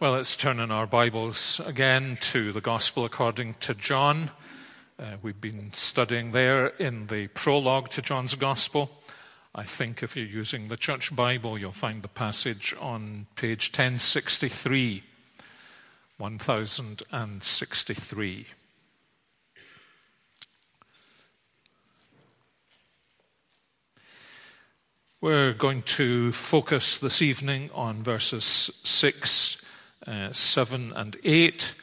Well, 0.00 0.12
let's 0.12 0.34
turn 0.34 0.58
in 0.60 0.70
our 0.70 0.86
Bibles 0.86 1.60
again 1.66 2.16
to 2.22 2.54
the 2.54 2.62
Gospel 2.62 3.04
according 3.04 3.56
to 3.60 3.74
John. 3.74 4.30
Uh, 4.98 5.16
we've 5.20 5.42
been 5.42 5.74
studying 5.74 6.32
there 6.32 6.68
in 6.68 7.08
the 7.08 7.26
prologue 7.26 7.90
to 7.90 8.00
John's 8.00 8.34
Gospel. 8.34 8.90
I 9.54 9.64
think 9.64 10.02
if 10.02 10.16
you're 10.16 10.24
using 10.24 10.68
the 10.68 10.78
Church 10.78 11.14
Bible, 11.14 11.58
you'll 11.58 11.72
find 11.72 12.00
the 12.00 12.08
passage 12.08 12.74
on 12.80 13.26
page 13.36 13.68
1063. 13.68 15.02
1063. 16.16 18.46
We're 25.20 25.52
going 25.52 25.82
to 25.82 26.32
focus 26.32 26.98
this 26.98 27.20
evening 27.20 27.68
on 27.74 28.02
verses 28.02 28.70
6 28.82 29.59
uh, 30.06 30.32
7 30.32 30.92
and 30.94 31.16
8, 31.24 31.74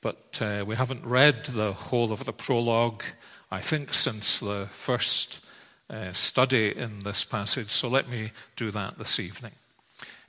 but 0.00 0.38
uh, 0.40 0.64
we 0.66 0.76
haven't 0.76 1.04
read 1.04 1.44
the 1.44 1.72
whole 1.72 2.12
of 2.12 2.24
the 2.24 2.32
prologue, 2.32 3.02
I 3.50 3.60
think, 3.60 3.94
since 3.94 4.40
the 4.40 4.68
first 4.70 5.40
uh, 5.88 6.12
study 6.12 6.76
in 6.76 7.00
this 7.00 7.24
passage. 7.24 7.70
So 7.70 7.88
let 7.88 8.08
me 8.08 8.32
do 8.56 8.70
that 8.70 8.98
this 8.98 9.20
evening. 9.20 9.52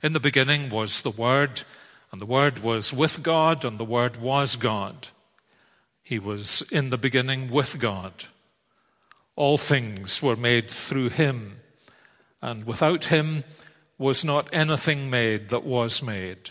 In 0.02 0.12
the 0.12 0.20
beginning 0.20 0.68
was 0.68 1.02
the 1.02 1.10
Word, 1.10 1.62
and 2.10 2.20
the 2.20 2.26
Word 2.26 2.58
was 2.58 2.92
with 2.92 3.22
God, 3.22 3.64
and 3.64 3.78
the 3.78 3.84
Word 3.84 4.16
was 4.16 4.56
God. 4.56 5.08
He 6.02 6.18
was 6.18 6.62
in 6.70 6.90
the 6.90 6.98
beginning 6.98 7.50
with 7.50 7.78
God. 7.78 8.24
All 9.36 9.56
things 9.56 10.22
were 10.22 10.36
made 10.36 10.70
through 10.70 11.10
him, 11.10 11.60
and 12.42 12.64
without 12.64 13.06
him 13.06 13.44
was 13.96 14.24
not 14.24 14.52
anything 14.52 15.08
made 15.08 15.48
that 15.48 15.64
was 15.64 16.02
made. 16.02 16.50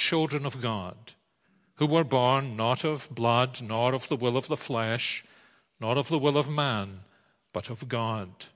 children 0.00 0.46
of 0.46 0.62
God, 0.62 1.12
who 1.74 1.86
were 1.86 2.04
born 2.04 2.56
not 2.56 2.84
of 2.84 3.14
blood, 3.14 3.60
nor 3.60 3.94
of 3.94 4.08
the 4.08 4.16
will 4.16 4.36
of 4.36 4.48
the 4.48 4.56
flesh, 4.56 5.22
nor 5.78 5.98
of 5.98 6.08
the 6.08 6.18
will 6.18 6.38
of 6.38 6.48
man, 6.48 7.00
but 7.52 7.68
of 7.68 7.86
God. 7.86 8.46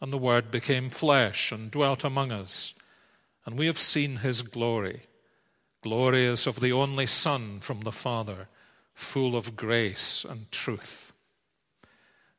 And 0.00 0.12
the 0.12 0.18
Word 0.18 0.50
became 0.50 0.90
flesh 0.90 1.50
and 1.50 1.72
dwelt 1.72 2.04
among 2.04 2.30
us, 2.30 2.72
and 3.44 3.58
we 3.58 3.66
have 3.66 3.80
seen 3.80 4.18
his 4.18 4.42
glory. 4.42 5.02
Glory 5.82 6.28
as 6.28 6.46
of 6.46 6.60
the 6.60 6.72
only 6.72 7.06
Son 7.06 7.58
from 7.58 7.80
the 7.80 7.92
Father, 7.92 8.46
full 8.94 9.34
of 9.34 9.56
grace 9.56 10.24
and 10.24 10.50
truth. 10.52 11.12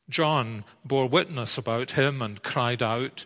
John 0.09 0.63
bore 0.85 1.09
witness 1.09 1.58
about 1.58 1.91
him 1.91 2.22
and 2.22 2.44
cried 2.44 2.81
out, 2.81 3.25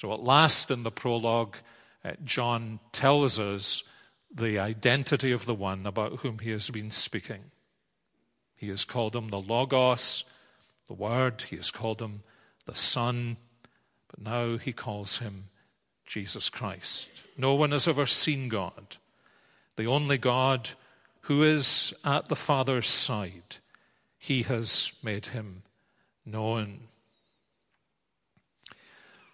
So, 0.00 0.14
at 0.14 0.22
last, 0.22 0.70
in 0.70 0.82
the 0.82 0.90
prologue, 0.90 1.58
uh, 2.02 2.12
John 2.24 2.80
tells 2.90 3.38
us 3.38 3.82
the 4.34 4.58
identity 4.58 5.30
of 5.30 5.44
the 5.44 5.54
one 5.54 5.84
about 5.84 6.20
whom 6.20 6.38
he 6.38 6.52
has 6.52 6.70
been 6.70 6.90
speaking. 6.90 7.50
He 8.56 8.70
has 8.70 8.86
called 8.86 9.14
him 9.14 9.28
the 9.28 9.42
Logos, 9.42 10.24
the 10.86 10.94
Word, 10.94 11.42
he 11.42 11.56
has 11.56 11.70
called 11.70 12.00
him 12.00 12.22
the 12.64 12.74
Son, 12.74 13.36
but 14.08 14.22
now 14.22 14.56
he 14.56 14.72
calls 14.72 15.18
him 15.18 15.50
Jesus 16.06 16.48
Christ. 16.48 17.10
No 17.36 17.52
one 17.52 17.72
has 17.72 17.86
ever 17.86 18.06
seen 18.06 18.48
God, 18.48 18.96
the 19.76 19.86
only 19.86 20.16
God 20.16 20.70
who 21.24 21.42
is 21.42 21.92
at 22.06 22.30
the 22.30 22.36
Father's 22.36 22.88
side. 22.88 23.56
He 24.16 24.44
has 24.44 24.92
made 25.02 25.26
him 25.26 25.62
known. 26.24 26.88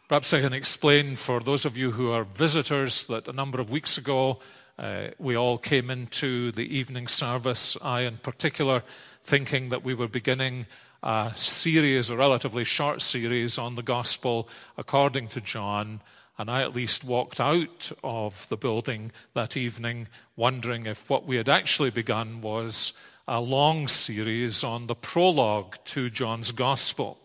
Perhaps 0.08 0.34
I 0.34 0.40
can 0.40 0.52
explain 0.52 1.16
for 1.16 1.40
those 1.40 1.64
of 1.64 1.76
you 1.76 1.90
who 1.90 2.12
are 2.12 2.22
visitors 2.22 3.06
that 3.06 3.26
a 3.26 3.32
number 3.32 3.60
of 3.60 3.70
weeks 3.70 3.98
ago 3.98 4.38
uh, 4.78 5.08
we 5.18 5.36
all 5.36 5.58
came 5.58 5.90
into 5.90 6.52
the 6.52 6.78
evening 6.78 7.08
service, 7.08 7.76
I 7.82 8.02
in 8.02 8.18
particular, 8.18 8.84
thinking 9.24 9.70
that 9.70 9.82
we 9.82 9.94
were 9.94 10.06
beginning 10.06 10.66
a 11.02 11.32
series, 11.34 12.08
a 12.08 12.16
relatively 12.16 12.62
short 12.62 13.02
series 13.02 13.58
on 13.58 13.74
the 13.74 13.82
gospel 13.82 14.48
according 14.78 15.26
to 15.28 15.40
John. 15.40 16.00
And 16.38 16.48
I 16.48 16.62
at 16.62 16.76
least 16.76 17.02
walked 17.02 17.40
out 17.40 17.90
of 18.04 18.48
the 18.48 18.56
building 18.56 19.10
that 19.34 19.56
evening 19.56 20.06
wondering 20.36 20.86
if 20.86 21.10
what 21.10 21.26
we 21.26 21.34
had 21.34 21.48
actually 21.48 21.90
begun 21.90 22.42
was 22.42 22.92
a 23.26 23.40
long 23.40 23.88
series 23.88 24.62
on 24.62 24.86
the 24.86 24.94
prologue 24.94 25.78
to 25.86 26.10
John's 26.10 26.52
gospel. 26.52 27.18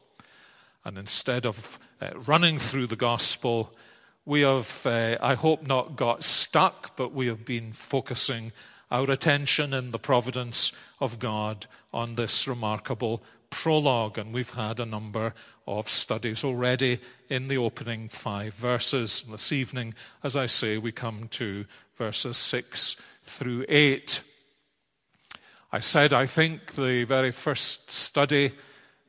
And 0.84 0.98
instead 0.98 1.46
of 1.46 1.78
uh, 2.02 2.10
running 2.26 2.58
through 2.58 2.88
the 2.88 2.96
gospel, 2.96 3.74
we 4.26 4.42
have, 4.42 4.86
uh, 4.86 5.18
I 5.22 5.36
hope, 5.36 5.68
not 5.68 5.96
got 5.96 6.24
stuck, 6.24 6.96
but 6.96 7.14
we 7.14 7.28
have 7.28 7.46
been 7.46 7.74
focusing 7.74 8.52
our 8.90 9.10
attention 9.10 9.74
in 9.74 9.92
the 9.92 10.00
providence 10.00 10.72
of 11.00 11.20
God 11.20 11.68
on 11.94 12.16
this 12.16 12.48
remarkable 12.48 13.24
prologue. 13.50 14.18
And 14.18 14.34
we've 14.34 14.50
had 14.50 14.80
a 14.80 14.86
number 14.86 15.34
of 15.68 15.88
studies 15.88 16.44
already 16.44 17.00
in 17.30 17.48
the 17.48 17.58
opening 17.58 18.10
five 18.10 18.54
verses. 18.54 19.24
This 19.30 19.52
evening, 19.52 19.94
as 20.24 20.36
I 20.36 20.48
say, 20.48 20.78
we 20.78 20.92
come 20.92 21.28
to 21.30 21.66
verses 21.96 22.38
six 22.38 22.96
through 23.24 23.66
eight. 23.70 24.22
I 25.72 25.80
said, 25.80 26.12
I 26.12 26.26
think 26.26 26.74
the 26.74 27.06
very 27.06 27.32
first 27.32 27.92
study 27.92 28.54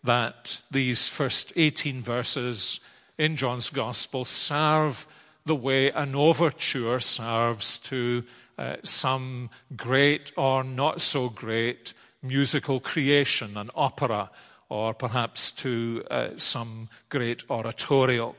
that 0.05 0.63
these 0.71 1.09
first 1.09 1.53
18 1.57 2.03
verses 2.03 2.81
in 3.19 3.37
John's 3.37 3.71
Gospel 3.71 4.25
serve 4.25 5.07
the 5.45 5.55
way 5.55 5.91
an 5.91 6.15
overture 6.15 7.01
serves 7.01 7.79
to 7.79 8.25
uh, 8.59 8.77
some 8.83 9.51
great 9.77 10.33
or 10.37 10.63
not 10.63 11.01
so 11.01 11.29
great 11.29 11.95
musical 12.23 12.81
creation, 12.81 13.57
an 13.57 13.71
opera, 13.75 14.31
or 14.69 14.95
perhaps 14.95 15.53
to 15.53 16.05
uh, 16.11 16.29
some 16.37 16.89
great 17.09 17.49
oratorio. 17.51 18.35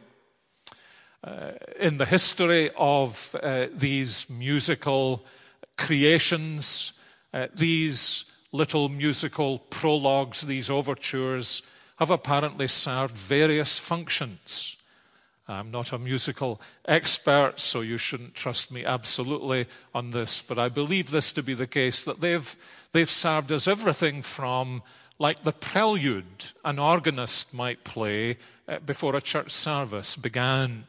Uh, 1.24 1.52
in 1.80 1.98
the 1.98 2.06
history 2.06 2.70
of 2.76 3.36
uh, 3.42 3.68
these 3.74 4.30
musical 4.30 5.26
creations, 5.78 6.94
uh, 7.34 7.48
these 7.54 8.33
little 8.54 8.88
musical 8.88 9.60
prologues, 9.60 10.42
these 10.42 10.70
overtures, 10.70 11.62
have 11.98 12.12
apparently 12.12 12.68
served 12.68 13.16
various 13.18 13.78
functions. 13.78 14.78
I'm 15.48 15.72
not 15.72 15.92
a 15.92 16.00
musical 16.00 16.62
expert, 16.86 17.60
so 17.60 17.82
you 17.82 17.98
shouldn't 17.98 18.36
trust 18.36 18.72
me 18.72 18.86
absolutely 18.86 19.68
on 19.94 20.12
this, 20.12 20.42
but 20.42 20.58
I 20.58 20.70
believe 20.70 21.12
this 21.12 21.34
to 21.34 21.44
be 21.44 21.54
the 21.54 21.68
case 21.68 22.04
that 22.06 22.22
they've, 22.22 22.56
they've 22.94 23.10
served 23.10 23.52
as 23.52 23.68
everything 23.68 24.22
from 24.22 24.84
like 25.20 25.44
the 25.44 25.52
prelude 25.52 26.52
an 26.64 26.80
organist 26.80 27.54
might 27.54 27.84
play 27.84 28.38
uh, 28.68 28.80
before 28.80 29.16
a 29.16 29.22
church 29.22 29.52
service 29.52 30.16
began. 30.16 30.86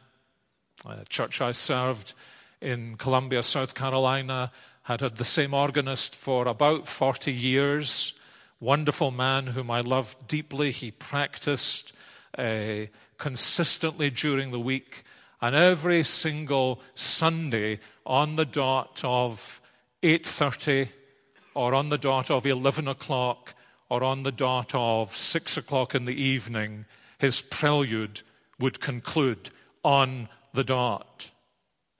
A 0.85 1.05
church 1.09 1.41
I 1.41 1.51
served 1.51 2.13
in 2.61 2.95
Columbia, 2.95 3.43
South 3.43 3.75
Carolina, 3.75 4.51
had 4.85 5.01
had 5.01 5.17
the 5.17 5.25
same 5.25 5.53
organist 5.53 6.15
for 6.15 6.47
about 6.47 6.87
40 6.87 7.31
years. 7.31 8.13
Wonderful 8.59 9.09
man 9.09 9.47
whom 9.47 9.71
I 9.71 9.81
loved 9.81 10.27
deeply. 10.27 10.69
He 10.69 10.91
practiced 10.91 11.91
uh, 12.37 12.85
consistently 13.17 14.11
during 14.11 14.51
the 14.51 14.59
week. 14.59 15.03
And 15.41 15.55
every 15.55 16.03
single 16.03 16.81
Sunday 16.93 17.79
on 18.05 18.35
the 18.35 18.45
dot 18.45 19.01
of 19.03 19.59
8.30 20.03 20.89
or 21.55 21.73
on 21.73 21.89
the 21.89 21.97
dot 21.97 22.29
of 22.29 22.45
11 22.45 22.87
o'clock 22.87 23.55
or 23.89 24.03
on 24.03 24.21
the 24.21 24.31
dot 24.31 24.71
of 24.75 25.17
6 25.17 25.57
o'clock 25.57 25.95
in 25.95 26.05
the 26.05 26.13
evening, 26.13 26.85
his 27.17 27.41
prelude 27.41 28.21
would 28.59 28.79
conclude 28.79 29.49
on 29.83 30.29
the 30.53 30.63
dot. 30.63 31.31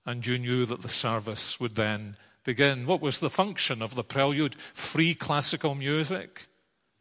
And 0.06 0.24
you 0.24 0.38
knew 0.38 0.68
that 0.68 0.84
the 0.84 0.90
service 0.90 1.60
would 1.60 1.74
then 1.74 2.16
begin. 2.46 2.86
What 2.86 3.02
was 3.02 3.20
the 3.20 3.30
function 3.30 3.82
of 3.82 3.96
the 3.96 4.04
prelude? 4.04 4.56
Free 4.74 5.14
classical 5.14 5.76
music? 5.76 6.48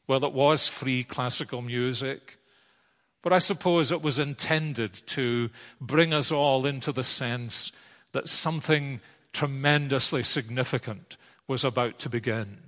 Well, 0.08 0.24
it 0.24 0.32
was 0.32 0.66
free 0.66 1.04
classical 1.04 1.62
music. 1.62 2.38
But 3.22 3.32
I 3.32 3.38
suppose 3.38 3.92
it 3.92 4.02
was 4.02 4.18
intended 4.18 5.00
to 5.06 5.50
bring 5.80 6.12
us 6.12 6.32
all 6.32 6.66
into 6.66 6.90
the 6.90 7.04
sense 7.04 7.70
that 8.12 8.28
something 8.28 9.00
tremendously 9.32 10.22
significant 10.22 11.16
was 11.46 11.64
about 11.64 11.98
to 12.00 12.10
begin. 12.10 12.58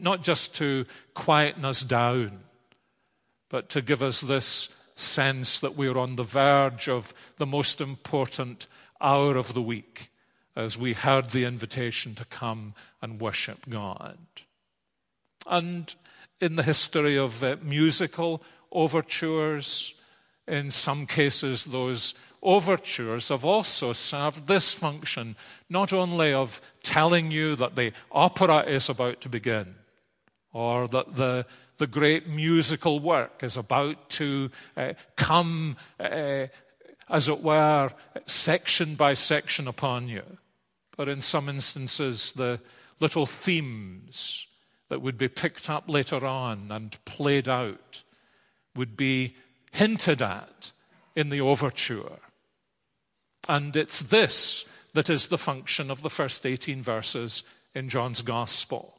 Not 0.00 0.22
just 0.22 0.54
to 0.56 0.86
quieten 1.14 1.64
us 1.64 1.82
down, 1.82 2.40
but 3.50 3.68
to 3.70 3.82
give 3.82 4.02
us 4.02 4.20
this 4.20 4.74
sense 4.94 5.60
that 5.60 5.76
we're 5.76 5.98
on 5.98 6.16
the 6.16 6.22
verge 6.22 6.88
of 6.88 7.12
the 7.38 7.46
most 7.46 7.80
important 7.80 8.66
hour 9.00 9.36
of 9.36 9.52
the 9.52 9.62
week 9.62 10.10
as 10.56 10.78
we 10.78 10.92
heard 10.92 11.30
the 11.30 11.44
invitation 11.44 12.14
to 12.14 12.24
come 12.24 12.74
and 13.02 13.20
worship 13.20 13.68
God. 13.68 14.18
And 15.46 15.94
in 16.40 16.56
the 16.56 16.62
history 16.62 17.16
of 17.16 17.42
uh, 17.42 17.56
musical 17.62 18.42
overtures. 18.70 19.94
In 20.46 20.70
some 20.70 21.06
cases, 21.06 21.64
those 21.64 22.14
overtures 22.42 23.30
have 23.30 23.44
also 23.44 23.94
served 23.94 24.46
this 24.46 24.74
function, 24.74 25.36
not 25.70 25.92
only 25.92 26.34
of 26.34 26.60
telling 26.82 27.30
you 27.30 27.56
that 27.56 27.76
the 27.76 27.92
opera 28.12 28.60
is 28.64 28.90
about 28.90 29.22
to 29.22 29.30
begin, 29.30 29.74
or 30.52 30.86
that 30.88 31.16
the, 31.16 31.46
the 31.78 31.86
great 31.86 32.28
musical 32.28 33.00
work 33.00 33.42
is 33.42 33.56
about 33.56 34.10
to 34.10 34.50
uh, 34.76 34.92
come, 35.16 35.76
uh, 35.98 36.46
as 37.08 37.28
it 37.28 37.40
were, 37.40 37.90
section 38.26 38.96
by 38.96 39.14
section 39.14 39.66
upon 39.66 40.08
you, 40.08 40.24
but 40.96 41.08
in 41.08 41.22
some 41.22 41.48
instances, 41.48 42.32
the 42.32 42.60
little 43.00 43.26
themes 43.26 44.46
that 44.88 45.02
would 45.02 45.18
be 45.18 45.28
picked 45.28 45.68
up 45.68 45.88
later 45.88 46.24
on 46.26 46.70
and 46.70 47.02
played 47.04 47.48
out 47.48 48.02
would 48.76 48.96
be 48.96 49.36
hinted 49.72 50.22
at 50.22 50.72
in 51.16 51.28
the 51.30 51.40
overture. 51.40 52.18
And 53.48 53.76
it's 53.76 54.00
this 54.00 54.64
that 54.94 55.10
is 55.10 55.28
the 55.28 55.38
function 55.38 55.90
of 55.90 56.02
the 56.02 56.10
first 56.10 56.46
18 56.46 56.82
verses 56.82 57.42
in 57.74 57.88
John's 57.88 58.22
Gospel. 58.22 58.98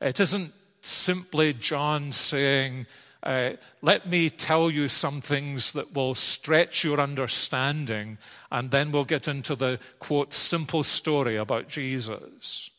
It 0.00 0.20
isn't 0.20 0.52
simply 0.82 1.54
John 1.54 2.12
saying, 2.12 2.86
uh, 3.26 3.56
let 3.82 4.08
me 4.08 4.30
tell 4.30 4.70
you 4.70 4.86
some 4.86 5.20
things 5.20 5.72
that 5.72 5.92
will 5.92 6.14
stretch 6.14 6.84
your 6.84 7.00
understanding, 7.00 8.18
and 8.52 8.70
then 8.70 8.92
we'll 8.92 9.04
get 9.04 9.26
into 9.26 9.56
the 9.56 9.80
quote, 9.98 10.32
simple 10.32 10.84
story 10.84 11.36
about 11.36 11.68
Jesus. 11.68 12.70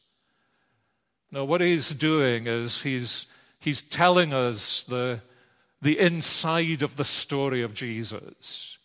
Now, 1.34 1.44
what 1.44 1.60
he's 1.60 1.92
doing 1.92 2.48
is 2.48 2.80
he's, 2.80 3.26
he's 3.60 3.82
telling 3.82 4.34
us 4.34 4.84
the, 4.84 5.20
the 5.82 6.00
inside 6.00 6.82
of 6.82 6.96
the 6.96 7.04
story 7.04 7.62
of 7.62 7.74
Jesus. 7.74 8.78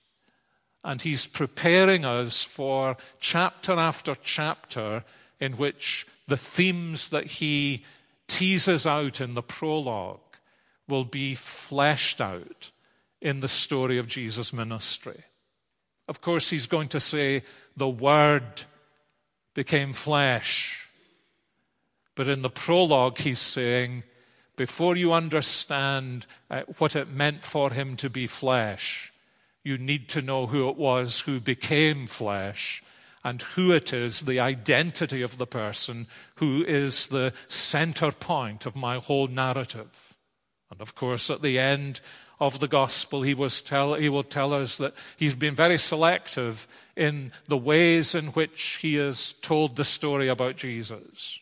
And 0.83 1.01
he's 1.01 1.29
preparing 1.29 2.05
us 2.05 2.43
for 2.43 2.97
chapter 3.21 3.75
after 3.75 4.17
chapter 4.21 5.05
in 5.39 5.53
which 5.53 6.09
the 6.27 6.37
themes 6.37 7.11
that 7.11 7.27
he 7.27 7.85
teases 8.27 8.85
out 8.85 9.21
in 9.21 9.35
the 9.35 9.43
prologue 9.43 10.19
will 10.89 11.05
be 11.05 11.35
fleshed 11.35 12.21
out 12.21 12.71
in 13.21 13.41
the 13.41 13.49
story 13.49 13.99
of 13.99 14.07
Jesus' 14.07 14.53
ministry. 14.53 15.25
Of 16.09 16.21
course, 16.21 16.51
he's 16.51 16.67
going 16.67 16.89
to 16.89 17.01
say, 17.01 17.43
the 17.77 17.89
Word 17.89 18.63
became 19.55 19.93
flesh. 19.93 20.79
But 22.15 22.29
in 22.29 22.43
the 22.43 22.51
prologue, 22.51 23.19
he's 23.19 23.39
saying, 23.39 24.03
before 24.57 24.97
you 24.97 25.13
understand 25.13 26.27
uh, 26.51 26.63
what 26.79 26.95
it 26.95 27.09
meant 27.09 27.43
for 27.43 27.71
him 27.71 27.97
to 27.97 28.11
be 28.11 28.27
flesh, 28.27 29.13
you 29.65 29.79
need 29.79 30.09
to 30.11 30.23
know 30.23 30.47
who 30.47 30.69
it 30.69 30.77
was 30.77 31.21
who 31.21 31.41
became 31.41 32.07
flesh 32.07 32.83
and 33.25 33.41
who 33.43 33.73
it 33.73 33.93
is, 33.93 34.23
the 34.23 34.41
identity 34.41 35.23
of 35.23 35.39
the 35.39 35.47
person 35.47 36.07
who 36.37 36.65
is 36.65 37.07
the 37.07 37.33
center 37.47 38.11
point 38.11 38.67
of 38.67 38.75
my 38.75 38.97
whole 38.99 39.29
narrative. 39.29 40.12
And 40.73 40.81
of 40.81 40.95
course, 40.95 41.29
at 41.29 41.43
the 41.43 41.59
end 41.59 42.01
of 42.41 42.59
the 42.59 42.67
gospel, 42.67 43.21
he, 43.21 43.35
tell, 43.61 43.93
he 43.93 44.09
will 44.09 44.23
tell 44.23 44.55
us 44.55 44.79
that 44.79 44.95
he's 45.19 45.35
been 45.35 45.55
very 45.55 45.79
selective 45.79 46.67
in 46.97 47.31
the 47.47 47.59
ways 47.59 48.15
in 48.15 48.29
which 48.29 48.79
he 48.81 48.95
has 48.95 49.35
told 49.35 49.77
the 49.77 49.85
story 49.85 50.29
about 50.29 50.57
Jesus. 50.57 51.39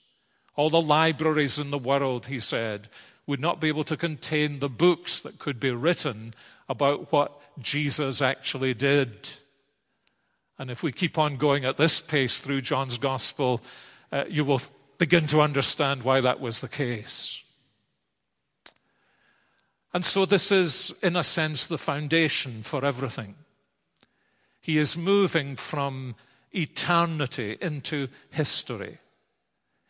All 0.56 0.68
the 0.68 0.82
libraries 0.82 1.60
in 1.60 1.70
the 1.70 1.78
world, 1.78 2.26
he 2.26 2.40
said, 2.40 2.88
would 3.28 3.38
not 3.38 3.60
be 3.60 3.68
able 3.68 3.84
to 3.84 3.96
contain 3.96 4.58
the 4.58 4.68
books 4.68 5.20
that 5.20 5.38
could 5.38 5.60
be 5.60 5.70
written 5.70 6.34
about 6.68 7.12
what 7.12 7.32
Jesus 7.60 8.20
actually 8.20 8.74
did. 8.74 9.28
And 10.58 10.72
if 10.72 10.82
we 10.82 10.90
keep 10.90 11.18
on 11.18 11.36
going 11.36 11.64
at 11.64 11.76
this 11.76 12.00
pace 12.00 12.40
through 12.40 12.62
John's 12.62 12.98
Gospel, 12.98 13.62
uh, 14.10 14.24
you 14.28 14.44
will 14.44 14.60
begin 14.98 15.28
to 15.28 15.40
understand 15.40 16.02
why 16.02 16.20
that 16.20 16.40
was 16.40 16.58
the 16.58 16.68
case. 16.68 17.40
And 19.92 20.04
so, 20.04 20.24
this 20.24 20.52
is, 20.52 20.94
in 21.02 21.16
a 21.16 21.24
sense, 21.24 21.66
the 21.66 21.78
foundation 21.78 22.62
for 22.62 22.84
everything. 22.84 23.34
He 24.60 24.78
is 24.78 24.96
moving 24.96 25.56
from 25.56 26.14
eternity 26.52 27.56
into 27.60 28.08
history. 28.30 28.98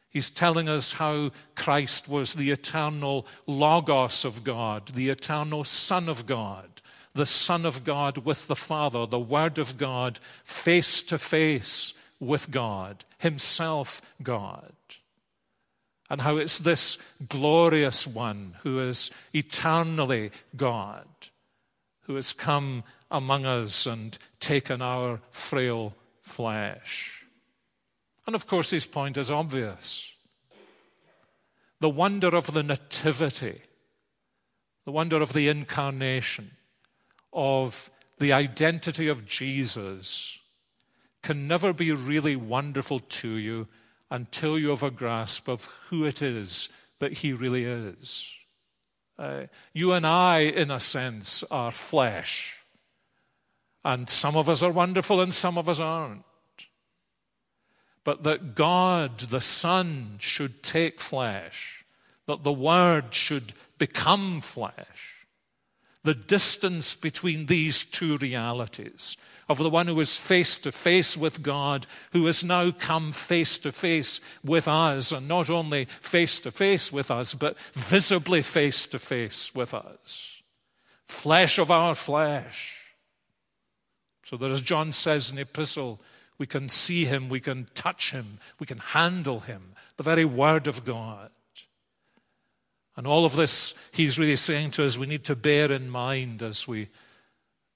He's 0.08 0.30
telling 0.30 0.68
us 0.68 0.92
how 0.92 1.30
Christ 1.54 2.08
was 2.08 2.34
the 2.34 2.50
eternal 2.50 3.26
Logos 3.46 4.24
of 4.24 4.42
God, 4.42 4.88
the 4.88 5.08
eternal 5.08 5.64
Son 5.64 6.08
of 6.08 6.26
God, 6.26 6.82
the 7.14 7.26
Son 7.26 7.64
of 7.66 7.84
God 7.84 8.18
with 8.18 8.46
the 8.46 8.56
Father, 8.56 9.06
the 9.06 9.20
Word 9.20 9.58
of 9.58 9.76
God, 9.76 10.18
face 10.44 11.02
to 11.02 11.18
face 11.18 11.94
with 12.18 12.50
God, 12.50 13.04
Himself 13.18 14.02
God. 14.22 14.72
And 16.10 16.20
how 16.20 16.38
it's 16.38 16.58
this 16.58 16.98
glorious 17.28 18.06
one 18.06 18.56
who 18.62 18.80
is 18.80 19.12
eternally 19.32 20.32
God, 20.56 21.06
who 22.02 22.16
has 22.16 22.32
come 22.32 22.82
among 23.10 23.46
us 23.46 23.86
and 23.86 24.18
taken 24.40 24.82
our 24.82 25.20
frail 25.30 25.94
flesh. 26.22 27.24
And 28.26 28.34
of 28.34 28.46
course, 28.46 28.70
his 28.70 28.86
point 28.86 29.16
is 29.16 29.30
obvious. 29.30 30.06
The 31.78 31.88
wonder 31.88 32.34
of 32.34 32.52
the 32.52 32.62
nativity, 32.62 33.62
the 34.84 34.92
wonder 34.92 35.22
of 35.22 35.32
the 35.32 35.48
incarnation, 35.48 36.50
of 37.32 37.88
the 38.18 38.32
identity 38.32 39.08
of 39.08 39.26
Jesus 39.26 40.38
can 41.22 41.46
never 41.46 41.72
be 41.72 41.92
really 41.92 42.36
wonderful 42.36 42.98
to 42.98 43.28
you 43.28 43.68
until 44.10 44.58
you 44.58 44.70
have 44.70 44.82
a 44.82 44.90
grasp 44.90 45.48
of 45.48 45.64
who 45.88 46.04
it 46.04 46.20
is 46.22 46.68
that 46.98 47.18
he 47.18 47.32
really 47.32 47.64
is. 47.64 48.26
Uh, 49.18 49.42
you 49.72 49.92
and 49.92 50.06
I, 50.06 50.40
in 50.40 50.70
a 50.70 50.80
sense, 50.80 51.44
are 51.50 51.70
flesh. 51.70 52.54
And 53.84 54.08
some 54.10 54.36
of 54.36 54.48
us 54.48 54.62
are 54.62 54.72
wonderful 54.72 55.20
and 55.20 55.32
some 55.32 55.56
of 55.56 55.68
us 55.68 55.80
aren't 55.80 56.24
but 58.04 58.22
that 58.24 58.54
God, 58.54 59.18
the 59.18 59.40
Son, 59.40 60.16
should 60.18 60.62
take 60.62 61.00
flesh, 61.00 61.84
that 62.26 62.44
the 62.44 62.52
Word 62.52 63.14
should 63.14 63.52
become 63.78 64.40
flesh, 64.40 65.26
The 66.02 66.14
distance 66.14 66.94
between 66.94 67.46
these 67.46 67.84
two 67.84 68.16
realities 68.16 69.18
of 69.50 69.58
the 69.58 69.68
one 69.68 69.88
who 69.88 69.98
is 69.98 70.16
face 70.16 70.56
to 70.58 70.70
face 70.70 71.16
with 71.16 71.42
God, 71.42 71.88
who 72.12 72.24
has 72.26 72.44
now 72.44 72.70
come 72.70 73.10
face 73.10 73.58
to 73.58 73.72
face 73.72 74.20
with 74.44 74.68
us, 74.68 75.10
and 75.10 75.26
not 75.26 75.50
only 75.50 75.86
face 76.00 76.38
to 76.38 76.52
face 76.52 76.92
with 76.92 77.10
us, 77.10 77.34
but 77.34 77.58
visibly 77.72 78.42
face 78.42 78.86
to 78.86 79.00
face 79.00 79.52
with 79.52 79.74
us. 79.74 80.40
Flesh 81.04 81.58
of 81.58 81.68
our 81.68 81.96
flesh. 81.96 82.76
So 84.24 84.36
that 84.36 84.52
as 84.52 84.60
John 84.60 84.92
says 84.92 85.30
in 85.30 85.36
the 85.36 85.42
epistle, 85.42 86.00
we 86.38 86.46
can 86.46 86.68
see 86.68 87.04
him, 87.04 87.28
we 87.28 87.40
can 87.40 87.66
touch 87.74 88.12
him, 88.12 88.38
we 88.60 88.66
can 88.66 88.78
handle 88.78 89.40
him, 89.40 89.72
the 89.96 90.04
very 90.04 90.24
word 90.24 90.68
of 90.68 90.84
God. 90.84 91.30
And 92.96 93.04
all 93.04 93.24
of 93.24 93.34
this, 93.34 93.74
he's 93.90 94.16
really 94.16 94.36
saying 94.36 94.70
to 94.72 94.84
us, 94.84 94.96
we 94.96 95.08
need 95.08 95.24
to 95.24 95.34
bear 95.34 95.72
in 95.72 95.90
mind 95.90 96.40
as 96.40 96.68
we, 96.68 96.86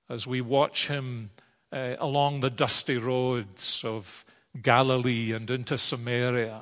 as 0.08 0.24
we 0.24 0.40
watch 0.40 0.86
him 0.86 1.30
uh, 1.74 1.96
along 1.98 2.40
the 2.40 2.50
dusty 2.50 2.96
roads 2.96 3.82
of 3.84 4.24
Galilee 4.62 5.32
and 5.32 5.50
into 5.50 5.76
Samaria, 5.76 6.60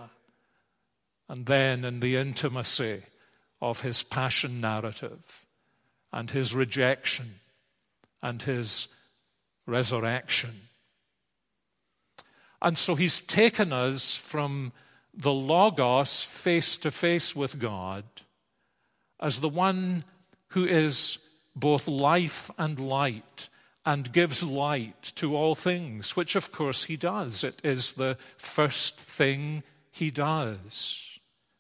and 1.29 1.45
then 1.45 1.85
in 1.85 2.01
the 2.01 2.17
intimacy 2.17 3.03
of 3.61 3.83
his 3.83 4.03
passion 4.03 4.61
narrative 4.61 5.45
and 6.13 6.31
his 6.31 6.55
rejection 6.55 7.41
and 8.23 8.43
his 8.43 8.89
resurrection. 9.67 10.69
And 12.63 12.79
so 12.79 12.95
he's 12.95 13.21
taken 13.21 13.73
us 13.73 14.17
from 14.17 14.73
the 15.13 15.33
Logos 15.33 16.25
face 16.25 16.79
to 16.79 16.91
face 16.91 17.37
with 17.37 17.59
God 17.59 18.05
as 19.21 19.41
the 19.41 19.49
one 19.49 20.05
who 20.49 20.65
is 20.65 21.19
both 21.55 21.87
life 21.87 22.51
and 22.57 22.81
light 22.81 23.51
and 23.85 24.13
gives 24.13 24.45
light 24.45 25.13
to 25.17 25.37
all 25.37 25.55
things, 25.55 26.17
which 26.17 26.37
of 26.37 26.53
course 26.53 26.85
he 26.85 26.97
does. 26.97 27.43
It 27.43 27.61
is 27.65 27.93
the 27.93 28.17
first 28.37 28.99
thing 28.99 29.63
he 29.91 30.11
does. 30.11 30.99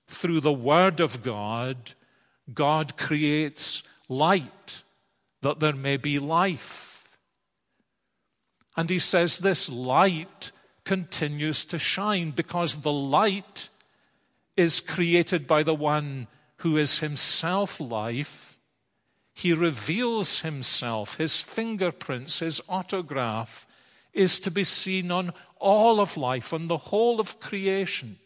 Through 0.06 0.40
the 0.40 0.52
Word 0.52 1.00
of 1.00 1.22
God, 1.22 1.92
God 2.52 2.96
creates 2.96 3.82
light 4.08 4.82
that 5.40 5.58
there 5.58 5.74
may 5.74 5.96
be 5.96 6.18
life. 6.18 7.18
And 8.76 8.88
he 8.88 8.98
says 8.98 9.38
this 9.38 9.68
light 9.68 10.52
continues 10.84 11.64
to 11.66 11.78
shine 11.78 12.30
because 12.30 12.76
the 12.76 12.92
light 12.92 13.68
is 14.56 14.80
created 14.80 15.46
by 15.46 15.62
the 15.62 15.74
one 15.74 16.28
who 16.58 16.76
is 16.76 17.00
himself 17.00 17.80
life 17.80 18.51
he 19.34 19.52
reveals 19.52 20.40
himself, 20.40 21.16
his 21.16 21.40
fingerprints, 21.40 22.40
his 22.40 22.60
autograph 22.68 23.66
is 24.12 24.38
to 24.40 24.50
be 24.50 24.64
seen 24.64 25.10
on 25.10 25.32
all 25.58 26.00
of 26.00 26.16
life, 26.16 26.52
on 26.52 26.68
the 26.68 26.76
whole 26.76 27.18
of 27.18 27.40
creation. 27.40 28.18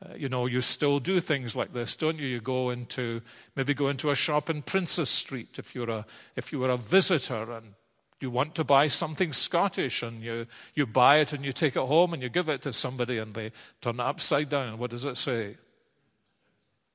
Uh, 0.00 0.14
you 0.16 0.28
know, 0.28 0.46
you 0.46 0.60
still 0.60 1.00
do 1.00 1.18
things 1.18 1.56
like 1.56 1.72
this, 1.72 1.96
don't 1.96 2.18
you? 2.18 2.26
You 2.26 2.40
go 2.40 2.70
into, 2.70 3.20
maybe 3.56 3.74
go 3.74 3.88
into 3.88 4.10
a 4.10 4.14
shop 4.14 4.48
in 4.48 4.62
Princes 4.62 5.10
Street 5.10 5.58
if 5.58 5.74
you're 5.74 5.90
a, 5.90 6.06
if 6.36 6.52
you 6.52 6.60
were 6.60 6.70
a 6.70 6.76
visitor 6.76 7.50
and 7.52 7.74
you 8.20 8.30
want 8.30 8.54
to 8.54 8.64
buy 8.64 8.86
something 8.86 9.32
Scottish 9.32 10.02
and 10.02 10.22
you, 10.22 10.46
you 10.74 10.86
buy 10.86 11.18
it 11.18 11.32
and 11.32 11.44
you 11.44 11.52
take 11.52 11.74
it 11.74 11.82
home 11.82 12.12
and 12.12 12.22
you 12.22 12.28
give 12.28 12.48
it 12.48 12.62
to 12.62 12.72
somebody 12.72 13.18
and 13.18 13.34
they 13.34 13.50
turn 13.80 13.96
it 13.96 14.02
upside 14.02 14.48
down. 14.48 14.78
What 14.78 14.90
does 14.90 15.04
it 15.04 15.16
say? 15.16 15.56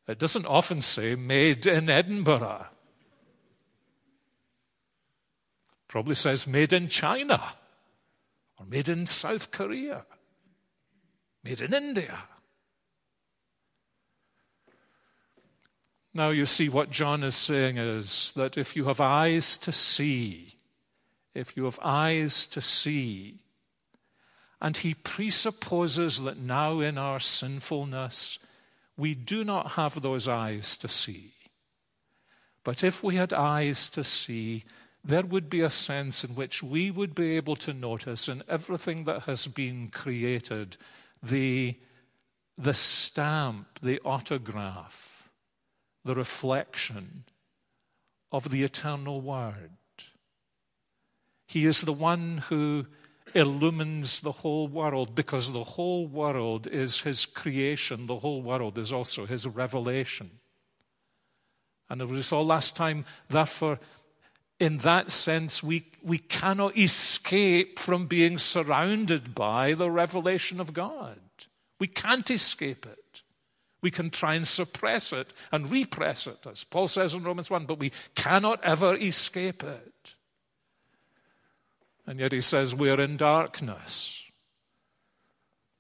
It 0.08 0.20
doesn't 0.20 0.46
often 0.46 0.82
say 0.82 1.16
made 1.16 1.66
in 1.66 1.90
Edinburgh. 1.90 2.68
Probably 5.88 6.16
says 6.16 6.46
made 6.46 6.74
in 6.74 6.88
China 6.88 7.54
or 8.60 8.66
made 8.66 8.90
in 8.90 9.06
South 9.06 9.52
Korea, 9.52 10.06
made 11.44 11.62
in 11.62 11.74
India. 11.74 12.18
Now, 16.16 16.30
you 16.30 16.46
see, 16.46 16.70
what 16.70 16.92
John 16.92 17.24
is 17.24 17.36
saying 17.36 17.78
is 17.78 18.34
that 18.36 18.58
if 18.58 18.76
you 18.76 18.86
have 18.86 19.02
eyes 19.02 19.58
to 19.58 19.72
see, 19.72 20.56
if 21.34 21.58
you 21.58 21.66
have 21.66 21.80
eyes 21.82 22.46
to 22.48 22.62
see, 22.62 23.40
and 24.62 24.78
he 24.78 24.94
presupposes 24.94 26.22
that 26.22 26.38
now 26.38 26.82
in 26.82 26.98
our 26.98 27.20
sinfulness 27.20 28.38
we 28.98 29.16
do 29.16 29.44
not 29.44 29.72
have 29.72 30.02
those 30.02 30.28
eyes 30.28 30.78
to 30.78 30.88
see. 30.88 31.34
But 32.64 32.84
if 32.84 33.04
we 33.04 33.16
had 33.16 33.34
eyes 33.34 33.90
to 33.92 34.04
see, 34.04 34.64
there 35.04 35.26
would 35.26 35.50
be 35.50 35.62
a 35.62 35.70
sense 35.70 36.24
in 36.24 36.36
which 36.36 36.64
we 36.64 36.90
would 36.90 37.14
be 37.14 37.36
able 37.36 37.58
to 37.58 37.74
notice 37.74 38.30
in 38.30 38.44
everything 38.48 39.04
that 39.04 39.24
has 39.24 39.48
been 39.48 39.90
created 39.90 40.78
the, 41.22 41.78
the 42.58 42.74
stamp, 42.74 43.80
the 43.82 44.00
autograph, 44.06 45.30
the 46.06 46.16
reflection 46.16 47.26
of 48.32 48.50
the 48.50 48.64
eternal 48.64 49.22
Word. 49.22 49.72
He 51.48 51.66
is 51.66 51.82
the 51.82 51.94
one 51.94 52.40
who 52.50 52.86
illumines 53.36 54.20
the 54.22 54.32
whole 54.32 54.68
world 54.68 55.16
because 55.16 55.52
the 55.52 55.64
whole 55.64 56.08
world 56.08 56.68
is 56.68 57.02
his 57.02 57.26
creation. 57.26 58.08
The 58.08 58.20
whole 58.20 58.42
world 58.42 58.78
is 58.78 58.94
also 58.94 59.26
his 59.26 59.48
revelation. 59.48 60.32
And 61.90 62.10
we 62.10 62.22
saw 62.22 62.42
last 62.42 62.76
time, 62.76 63.06
therefore, 63.30 63.80
in 64.60 64.80
that 64.80 65.12
sense, 65.12 65.62
we, 65.62 65.86
we 66.02 66.18
cannot 66.18 66.78
escape 66.78 67.80
from 67.80 68.08
being 68.08 68.38
surrounded 68.38 69.36
by 69.36 69.74
the 69.74 69.92
revelation 69.92 70.60
of 70.60 70.74
God. 70.74 71.20
We 71.80 71.88
can't 71.88 72.30
escape 72.32 72.86
it. 72.86 73.22
We 73.82 73.92
can 73.92 74.10
try 74.10 74.36
and 74.36 74.48
suppress 74.48 75.12
it 75.12 75.34
and 75.52 75.70
repress 75.70 76.26
it, 76.26 76.48
as 76.50 76.64
Paul 76.64 76.88
says 76.88 77.14
in 77.14 77.24
Romans 77.24 77.50
1, 77.50 77.66
but 77.66 77.80
we 77.80 77.92
cannot 78.16 78.64
ever 78.64 78.96
escape 78.96 79.64
it. 79.64 80.16
And 82.06 82.20
yet 82.20 82.32
he 82.32 82.42
says 82.42 82.76
we're 82.76 83.00
in 83.00 83.18
darkness. 83.18 84.22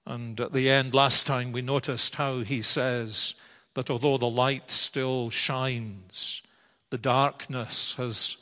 And 0.06 0.40
at 0.40 0.54
the 0.54 0.70
end, 0.70 0.94
last 0.94 1.28
time, 1.28 1.52
we 1.52 1.62
noticed 1.62 2.16
how 2.16 2.42
he 2.42 2.62
says 2.62 3.36
that 3.74 3.90
although 3.90 4.18
the 4.18 4.30
light 4.30 4.70
still 4.70 5.30
shines, 5.30 6.42
the 6.90 6.98
darkness 6.98 7.96
has, 7.96 8.38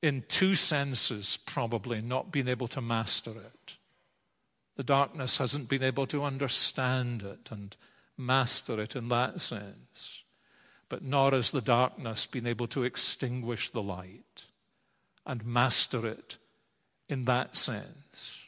in 0.00 0.24
two 0.28 0.54
senses, 0.54 1.38
probably 1.46 2.00
not 2.00 2.32
been 2.32 2.48
able 2.48 2.68
to 2.68 2.80
master 2.80 3.32
it. 3.32 3.76
The 4.76 4.84
darkness 4.84 5.38
hasn't 5.38 5.68
been 5.68 5.82
able 5.82 6.06
to 6.06 6.24
understand 6.24 7.22
it 7.22 7.50
and 7.50 7.76
master 8.16 8.80
it 8.80 8.96
in 8.96 9.08
that 9.08 9.40
sense. 9.40 10.22
But 10.88 11.02
nor 11.02 11.32
has 11.32 11.50
the 11.50 11.60
darkness 11.60 12.26
been 12.26 12.46
able 12.46 12.68
to 12.68 12.84
extinguish 12.84 13.70
the 13.70 13.82
light 13.82 14.44
and 15.26 15.44
master 15.44 16.06
it 16.06 16.38
in 17.12 17.26
that 17.26 17.56
sense. 17.56 18.40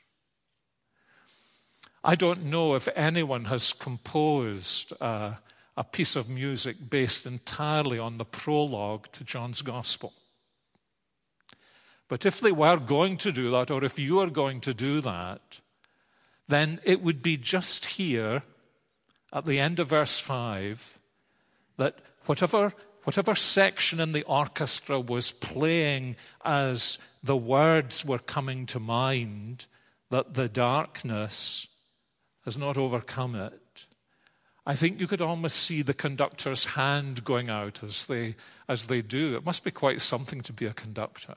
I 2.02 2.14
don't 2.14 2.44
know 2.44 2.74
if 2.74 2.88
anyone 2.96 3.44
has 3.44 3.74
composed 3.74 4.92
a 5.00 5.84
piece 5.92 6.16
of 6.16 6.28
music 6.28 6.76
based 6.88 7.26
entirely 7.26 7.98
on 7.98 8.16
the 8.16 8.24
prologue 8.24 9.12
to 9.12 9.22
John's 9.22 9.60
Gospel. 9.60 10.14
But 12.08 12.24
if 12.24 12.40
they 12.40 12.52
were 12.52 12.78
going 12.78 13.18
to 13.18 13.32
do 13.32 13.50
that, 13.50 13.70
or 13.70 13.84
if 13.84 13.98
you 13.98 14.20
are 14.20 14.30
going 14.30 14.60
to 14.62 14.72
do 14.72 15.00
that, 15.02 15.60
then 16.48 16.80
it 16.84 17.02
would 17.02 17.22
be 17.22 17.36
just 17.36 17.84
here 17.84 18.42
at 19.32 19.44
the 19.44 19.60
end 19.60 19.78
of 19.78 19.88
verse 19.88 20.18
5 20.18 20.98
that 21.76 21.98
whatever, 22.26 22.72
whatever 23.04 23.34
section 23.34 24.00
in 24.00 24.12
the 24.12 24.22
orchestra 24.24 24.98
was 24.98 25.30
playing 25.30 26.16
as 26.44 26.98
the 27.22 27.36
words 27.36 28.04
were 28.04 28.18
coming 28.18 28.66
to 28.66 28.80
mind 28.80 29.66
that 30.10 30.34
the 30.34 30.48
darkness 30.48 31.66
has 32.44 32.58
not 32.58 32.76
overcome 32.76 33.34
it. 33.34 33.86
I 34.66 34.74
think 34.74 34.98
you 34.98 35.06
could 35.06 35.20
almost 35.20 35.56
see 35.56 35.82
the 35.82 35.94
conductor's 35.94 36.64
hand 36.64 37.24
going 37.24 37.50
out 37.50 37.82
as 37.82 38.06
they, 38.06 38.36
as 38.68 38.84
they 38.84 39.02
do. 39.02 39.36
It 39.36 39.44
must 39.44 39.62
be 39.62 39.70
quite 39.70 40.00
something 40.00 40.40
to 40.42 40.52
be 40.52 40.66
a 40.66 40.72
conductor. 40.72 41.34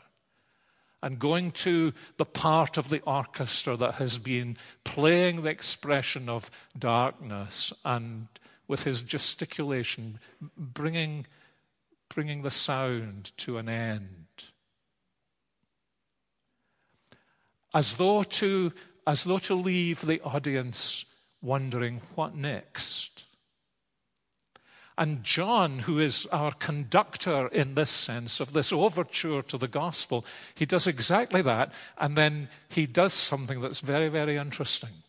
And 1.04 1.20
going 1.20 1.52
to 1.52 1.94
the 2.18 2.26
part 2.26 2.78
of 2.78 2.90
the 2.90 3.02
orchestra 3.02 3.76
that 3.78 3.96
has 3.96 4.18
been 4.18 4.58
playing 4.84 5.42
the 5.42 5.50
expression 5.50 6.30
of 6.30 6.50
darkness 6.78 7.74
and 7.86 8.28
with 8.68 8.84
his 8.84 9.02
gesticulation, 9.02 10.20
bringing, 10.58 11.26
bringing 12.18 12.42
the 12.42 12.50
sound 12.50 13.32
to 13.38 13.60
an 13.60 13.70
end. 13.70 14.26
as 17.78 17.98
though 17.98 18.24
to, 18.24 18.74
as 19.06 19.24
though 19.24 19.38
to 19.38 19.54
leave 19.54 20.02
the 20.02 20.20
audience 20.22 21.06
wondering 21.44 22.02
what 22.16 22.36
next. 22.36 23.26
And 24.98 25.24
John, 25.24 25.80
who 25.80 26.00
is 26.00 26.26
our 26.32 26.54
conductor 26.54 27.50
in 27.50 27.76
this 27.76 27.92
sense 27.92 28.40
of 28.40 28.54
this 28.54 28.74
overture 28.74 29.44
to 29.44 29.58
the 29.60 29.68
gospel, 29.68 30.26
he 30.56 30.66
does 30.66 30.88
exactly 30.88 31.44
that. 31.44 31.72
And 32.00 32.18
then 32.18 32.50
he 32.68 32.88
does 32.88 33.14
something 33.14 33.62
that's 33.62 33.82
very, 33.82 34.10
very 34.10 34.38
interesting. 34.38 35.04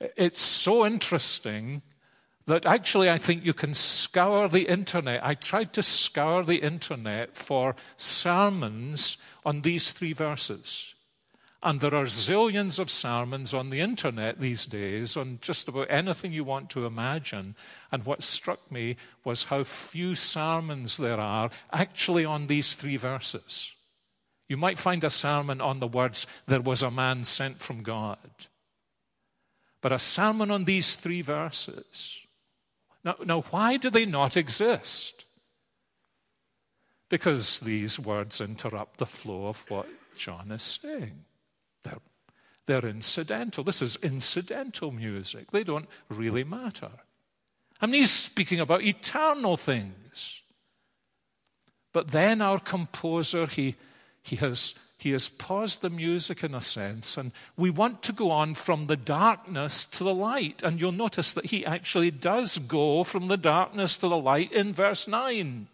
It's 0.00 0.40
so 0.40 0.86
interesting 0.86 1.82
that 2.46 2.64
actually 2.64 3.10
I 3.10 3.18
think 3.18 3.44
you 3.44 3.52
can 3.52 3.74
scour 3.74 4.48
the 4.48 4.68
internet. 4.68 5.24
I 5.24 5.34
tried 5.34 5.72
to 5.74 5.82
scour 5.82 6.44
the 6.44 6.62
internet 6.62 7.36
for 7.36 7.74
sermons 7.96 9.16
on 9.44 9.62
these 9.62 9.90
three 9.90 10.12
verses. 10.12 10.94
And 11.62 11.80
there 11.80 11.94
are 11.94 12.04
zillions 12.04 12.78
of 12.78 12.90
sermons 12.90 13.52
on 13.52 13.70
the 13.70 13.80
internet 13.80 14.38
these 14.38 14.66
days 14.66 15.16
on 15.16 15.38
just 15.40 15.66
about 15.66 15.90
anything 15.90 16.32
you 16.32 16.44
want 16.44 16.70
to 16.70 16.86
imagine. 16.86 17.56
And 17.90 18.04
what 18.04 18.22
struck 18.22 18.70
me 18.70 18.96
was 19.24 19.44
how 19.44 19.64
few 19.64 20.14
sermons 20.14 20.96
there 20.96 21.18
are 21.18 21.50
actually 21.72 22.24
on 22.24 22.46
these 22.46 22.74
three 22.74 22.96
verses. 22.96 23.72
You 24.48 24.56
might 24.56 24.78
find 24.78 25.02
a 25.02 25.10
sermon 25.10 25.60
on 25.60 25.80
the 25.80 25.88
words, 25.88 26.28
There 26.46 26.60
was 26.60 26.84
a 26.84 26.90
man 26.90 27.24
sent 27.24 27.58
from 27.58 27.82
God. 27.82 28.18
But 29.80 29.90
a 29.90 29.98
sermon 29.98 30.52
on 30.52 30.64
these 30.64 30.94
three 30.94 31.22
verses. 31.22 32.25
Now, 33.06 33.14
now 33.24 33.40
why 33.42 33.76
do 33.76 33.88
they 33.88 34.04
not 34.04 34.36
exist? 34.36 35.24
Because 37.08 37.60
these 37.60 38.00
words 38.00 38.40
interrupt 38.40 38.98
the 38.98 39.06
flow 39.06 39.46
of 39.46 39.64
what 39.70 39.86
John 40.16 40.50
is 40.50 40.64
saying. 40.64 41.24
They're, 41.84 42.00
they're 42.66 42.90
incidental. 42.90 43.62
This 43.62 43.80
is 43.80 43.94
incidental 44.02 44.90
music. 44.90 45.52
They 45.52 45.62
don't 45.62 45.88
really 46.08 46.42
matter. 46.42 46.90
I 47.80 47.86
mean, 47.86 48.00
he's 48.00 48.10
speaking 48.10 48.58
about 48.58 48.82
eternal 48.82 49.56
things. 49.56 50.40
But 51.92 52.10
then 52.10 52.42
our 52.42 52.58
composer, 52.58 53.46
he, 53.46 53.76
he, 54.20 54.34
has, 54.36 54.74
he 54.98 55.10
has 55.10 55.28
paused 55.28 55.82
the 55.82 55.90
music 55.90 56.42
in 56.42 56.54
a 56.54 56.60
sense, 56.60 57.18
and 57.18 57.32
we 57.56 57.68
want 57.68 58.02
to 58.04 58.12
go 58.12 58.30
on 58.30 58.54
from 58.54 58.86
the 58.86 58.96
darkness 58.96 59.84
to 59.84 60.04
the 60.04 60.14
light. 60.14 60.62
And 60.62 60.80
you'll 60.80 60.92
notice 60.92 61.32
that 61.32 61.46
he 61.46 61.66
actually 61.66 62.10
does 62.10 62.56
go 62.58 63.04
from 63.04 63.28
the 63.28 63.36
darkness 63.36 63.98
to 63.98 64.08
the 64.08 64.16
light 64.16 64.52
in 64.52 64.72
verse 64.72 65.06
9. 65.06 65.68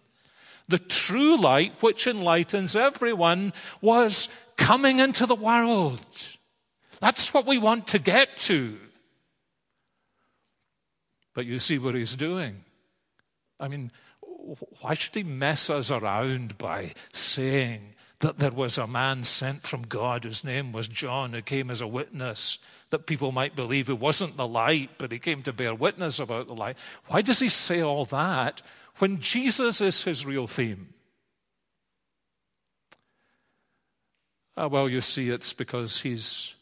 The 0.66 0.78
true 0.78 1.36
light, 1.36 1.80
which 1.80 2.06
enlightens 2.06 2.74
everyone, 2.74 3.52
was 3.80 4.28
coming 4.56 4.98
into 4.98 5.26
the 5.26 5.36
world. 5.36 6.04
That's 7.00 7.32
what 7.32 7.46
we 7.46 7.58
want 7.58 7.88
to 7.88 8.00
get 8.00 8.36
to. 8.38 8.76
But 11.34 11.46
you 11.46 11.60
see 11.60 11.78
what 11.78 11.94
he's 11.94 12.14
doing. 12.14 12.64
I 13.60 13.68
mean, 13.68 13.92
why 14.80 14.94
should 14.94 15.14
he 15.14 15.22
mess 15.22 15.70
us 15.70 15.92
around 15.92 16.58
by 16.58 16.94
saying 17.12 17.94
that 18.22 18.38
there 18.38 18.52
was 18.52 18.78
a 18.78 18.86
man 18.86 19.24
sent 19.24 19.62
from 19.62 19.82
God 19.82 20.22
whose 20.22 20.44
name 20.44 20.70
was 20.70 20.86
John 20.86 21.32
who 21.32 21.42
came 21.42 21.70
as 21.70 21.80
a 21.80 21.88
witness 21.88 22.58
that 22.90 23.06
people 23.06 23.32
might 23.32 23.56
believe 23.56 23.88
he 23.88 23.92
wasn't 23.92 24.36
the 24.36 24.46
light, 24.46 24.90
but 24.96 25.10
he 25.10 25.18
came 25.18 25.42
to 25.42 25.52
bear 25.52 25.74
witness 25.74 26.20
about 26.20 26.46
the 26.46 26.54
light? 26.54 26.76
Why 27.08 27.20
does 27.20 27.40
he 27.40 27.48
say 27.48 27.82
all 27.82 28.04
that 28.06 28.62
when 28.98 29.20
Jesus 29.20 29.80
is 29.80 30.04
his 30.04 30.24
real 30.24 30.46
theme? 30.46 30.94
Uh, 34.56 34.68
well, 34.70 34.88
you 34.88 35.00
see, 35.00 35.30
it's 35.30 35.52
because 35.52 36.02
he's, 36.02 36.54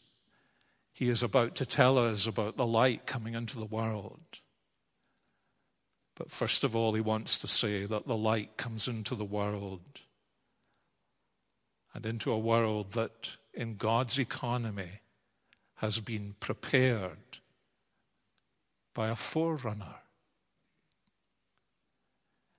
he 0.94 1.10
is 1.10 1.22
about 1.22 1.56
to 1.56 1.66
tell 1.66 1.98
us 1.98 2.26
about 2.26 2.56
the 2.56 2.66
light 2.66 3.04
coming 3.04 3.34
into 3.34 3.58
the 3.58 3.66
world. 3.66 4.20
But 6.16 6.30
first 6.30 6.64
of 6.64 6.74
all, 6.74 6.94
he 6.94 7.02
wants 7.02 7.38
to 7.40 7.48
say 7.48 7.84
that 7.84 8.06
the 8.06 8.16
light 8.16 8.56
comes 8.56 8.88
into 8.88 9.14
the 9.14 9.24
world 9.24 9.80
and 11.94 12.06
into 12.06 12.32
a 12.32 12.38
world 12.38 12.92
that, 12.92 13.36
in 13.52 13.76
God's 13.76 14.18
economy, 14.18 15.00
has 15.76 15.98
been 16.00 16.34
prepared 16.40 17.38
by 18.94 19.08
a 19.08 19.16
forerunner. 19.16 19.96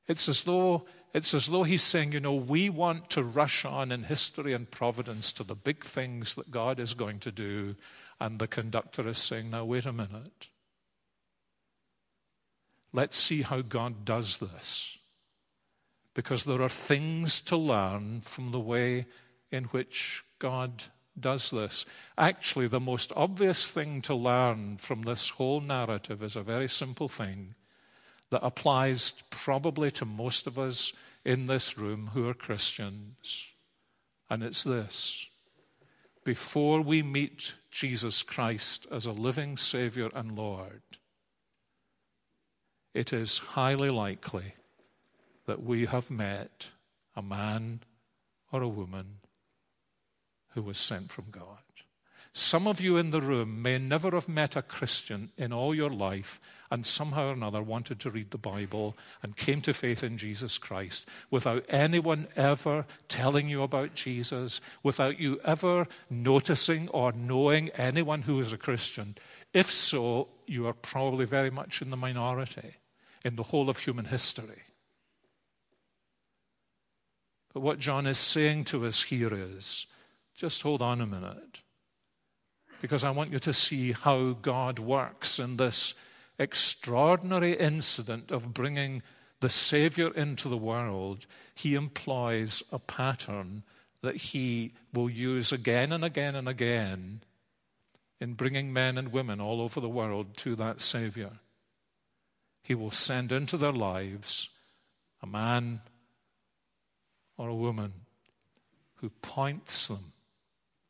It's 0.07 0.27
as 0.27 0.43
though 0.43 0.85
it's 1.13 1.33
as 1.33 1.47
though 1.47 1.63
he's 1.63 1.83
saying, 1.83 2.13
you 2.13 2.21
know, 2.21 2.33
we 2.33 2.69
want 2.69 3.09
to 3.11 3.23
rush 3.23 3.65
on 3.65 3.91
in 3.91 4.03
history 4.03 4.53
and 4.53 4.69
providence 4.69 5.33
to 5.33 5.43
the 5.43 5.55
big 5.55 5.83
things 5.83 6.35
that 6.35 6.51
God 6.51 6.79
is 6.79 6.93
going 6.93 7.19
to 7.19 7.31
do. 7.31 7.75
And 8.19 8.39
the 8.39 8.47
conductor 8.47 9.07
is 9.07 9.17
saying, 9.17 9.49
now, 9.49 9.65
wait 9.65 9.85
a 9.85 9.91
minute. 9.91 10.47
Let's 12.93 13.17
see 13.17 13.41
how 13.41 13.61
God 13.61 14.05
does 14.05 14.37
this. 14.37 14.97
Because 16.13 16.43
there 16.43 16.61
are 16.61 16.69
things 16.69 17.41
to 17.41 17.57
learn 17.57 18.21
from 18.21 18.51
the 18.51 18.59
way 18.59 19.05
in 19.51 19.65
which 19.65 20.23
God 20.39 20.83
does 21.19 21.51
this. 21.51 21.85
Actually, 22.17 22.67
the 22.67 22.79
most 22.79 23.11
obvious 23.15 23.67
thing 23.67 24.01
to 24.03 24.15
learn 24.15 24.77
from 24.77 25.03
this 25.03 25.29
whole 25.29 25.61
narrative 25.61 26.23
is 26.23 26.35
a 26.35 26.43
very 26.43 26.69
simple 26.69 27.07
thing 27.07 27.55
that 28.29 28.43
applies 28.43 29.23
probably 29.29 29.91
to 29.91 30.05
most 30.05 30.47
of 30.47 30.57
us 30.57 30.93
in 31.23 31.47
this 31.47 31.77
room 31.77 32.11
who 32.13 32.27
are 32.27 32.33
Christians. 32.33 33.47
And 34.29 34.43
it's 34.43 34.63
this 34.63 35.27
before 36.23 36.81
we 36.81 37.01
meet 37.01 37.55
Jesus 37.71 38.21
Christ 38.21 38.85
as 38.91 39.05
a 39.05 39.11
living 39.11 39.57
Savior 39.57 40.09
and 40.13 40.37
Lord, 40.37 40.83
it 42.93 43.11
is 43.11 43.39
highly 43.39 43.89
likely 43.89 44.53
that 45.51 45.61
we 45.61 45.85
have 45.85 46.09
met 46.09 46.69
a 47.13 47.21
man 47.21 47.81
or 48.53 48.61
a 48.61 48.69
woman 48.69 49.17
who 50.53 50.61
was 50.61 50.77
sent 50.77 51.11
from 51.11 51.25
God. 51.29 51.57
Some 52.31 52.67
of 52.67 52.79
you 52.79 52.95
in 52.95 53.11
the 53.11 53.19
room 53.19 53.61
may 53.61 53.77
never 53.77 54.11
have 54.11 54.29
met 54.29 54.55
a 54.55 54.61
Christian 54.61 55.29
in 55.37 55.51
all 55.51 55.75
your 55.75 55.89
life 55.89 56.39
and 56.71 56.85
somehow 56.85 57.27
or 57.27 57.33
another 57.33 57.61
wanted 57.61 57.99
to 57.99 58.09
read 58.09 58.31
the 58.31 58.37
Bible 58.37 58.95
and 59.21 59.35
came 59.35 59.59
to 59.63 59.73
faith 59.73 60.05
in 60.05 60.17
Jesus 60.17 60.57
Christ 60.57 61.05
without 61.29 61.65
anyone 61.67 62.29
ever 62.37 62.85
telling 63.09 63.49
you 63.49 63.61
about 63.61 63.93
Jesus, 63.93 64.61
without 64.83 65.19
you 65.19 65.37
ever 65.43 65.85
noticing 66.09 66.87
or 66.91 67.11
knowing 67.11 67.67
anyone 67.71 68.21
who 68.21 68.39
is 68.39 68.53
a 68.53 68.57
Christian. 68.57 69.17
If 69.53 69.69
so, 69.69 70.29
you 70.47 70.65
are 70.67 70.73
probably 70.73 71.25
very 71.25 71.51
much 71.51 71.81
in 71.81 71.89
the 71.89 71.97
minority 71.97 72.75
in 73.25 73.35
the 73.35 73.43
whole 73.43 73.69
of 73.69 73.79
human 73.79 74.05
history. 74.05 74.61
But 77.53 77.61
what 77.61 77.79
John 77.79 78.07
is 78.07 78.17
saying 78.17 78.65
to 78.65 78.85
us 78.85 79.03
here 79.03 79.33
is 79.33 79.85
just 80.35 80.61
hold 80.61 80.81
on 80.81 81.01
a 81.01 81.05
minute 81.05 81.61
because 82.81 83.03
I 83.03 83.11
want 83.11 83.31
you 83.31 83.39
to 83.39 83.53
see 83.53 83.91
how 83.91 84.33
God 84.33 84.79
works 84.79 85.37
in 85.37 85.57
this 85.57 85.93
extraordinary 86.39 87.53
incident 87.53 88.31
of 88.31 88.53
bringing 88.53 89.03
the 89.39 89.49
Savior 89.49 90.11
into 90.13 90.49
the 90.49 90.57
world. 90.57 91.27
He 91.53 91.75
employs 91.75 92.63
a 92.71 92.79
pattern 92.79 93.63
that 94.01 94.15
he 94.15 94.73
will 94.93 95.09
use 95.09 95.51
again 95.51 95.91
and 95.91 96.03
again 96.03 96.35
and 96.35 96.49
again 96.49 97.21
in 98.19 98.33
bringing 98.33 98.73
men 98.73 98.97
and 98.97 99.11
women 99.11 99.39
all 99.39 99.61
over 99.61 99.79
the 99.79 99.89
world 99.89 100.37
to 100.37 100.55
that 100.55 100.81
Savior. 100.81 101.31
He 102.63 102.75
will 102.75 102.91
send 102.91 103.31
into 103.31 103.57
their 103.57 103.71
lives 103.71 104.49
a 105.21 105.27
man 105.27 105.81
or 107.41 107.49
a 107.49 107.55
woman 107.55 107.91
who 108.97 109.09
points 109.09 109.87
them 109.87 110.13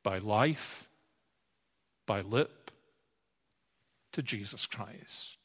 by 0.04 0.18
life 0.18 0.90
by 2.06 2.20
lip 2.20 2.72
to 4.12 4.22
Jesus 4.22 4.66
Christ. 4.66 5.38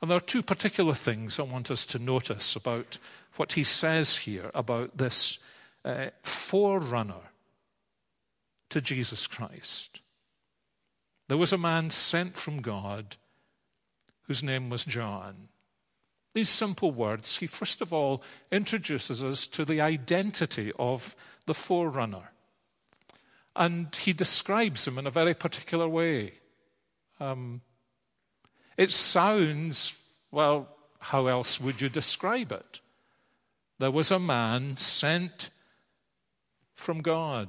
And 0.00 0.08
there 0.08 0.18
are 0.18 0.20
two 0.20 0.44
particular 0.44 0.94
things 0.94 1.40
I 1.40 1.42
want 1.42 1.68
us 1.68 1.84
to 1.86 1.98
notice 1.98 2.54
about 2.54 2.98
what 3.34 3.54
he 3.54 3.64
says 3.64 4.18
here 4.18 4.52
about 4.54 4.98
this 4.98 5.40
uh, 5.84 6.10
forerunner 6.22 7.32
to 8.68 8.80
Jesus 8.80 9.26
Christ. 9.26 10.00
There 11.26 11.38
was 11.38 11.52
a 11.52 11.58
man 11.58 11.90
sent 11.90 12.36
from 12.36 12.62
God 12.62 13.16
whose 14.28 14.44
name 14.44 14.70
was 14.70 14.84
John. 14.84 15.48
These 16.32 16.50
simple 16.50 16.92
words, 16.92 17.38
he 17.38 17.46
first 17.46 17.80
of 17.80 17.92
all 17.92 18.22
introduces 18.52 19.24
us 19.24 19.46
to 19.48 19.64
the 19.64 19.80
identity 19.80 20.72
of 20.78 21.16
the 21.46 21.54
forerunner. 21.54 22.30
And 23.56 23.94
he 23.96 24.12
describes 24.12 24.86
him 24.86 24.98
in 24.98 25.06
a 25.06 25.10
very 25.10 25.34
particular 25.34 25.88
way. 25.88 26.34
Um, 27.18 27.62
it 28.76 28.92
sounds, 28.92 29.94
well, 30.30 30.68
how 31.00 31.26
else 31.26 31.60
would 31.60 31.80
you 31.80 31.88
describe 31.88 32.52
it? 32.52 32.80
There 33.78 33.90
was 33.90 34.10
a 34.10 34.18
man 34.18 34.76
sent 34.76 35.50
from 36.74 37.00
God. 37.00 37.48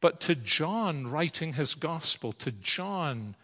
But 0.00 0.20
to 0.22 0.34
John, 0.34 1.06
writing 1.06 1.52
his 1.52 1.74
gospel, 1.74 2.32
to 2.34 2.50
John, 2.50 3.36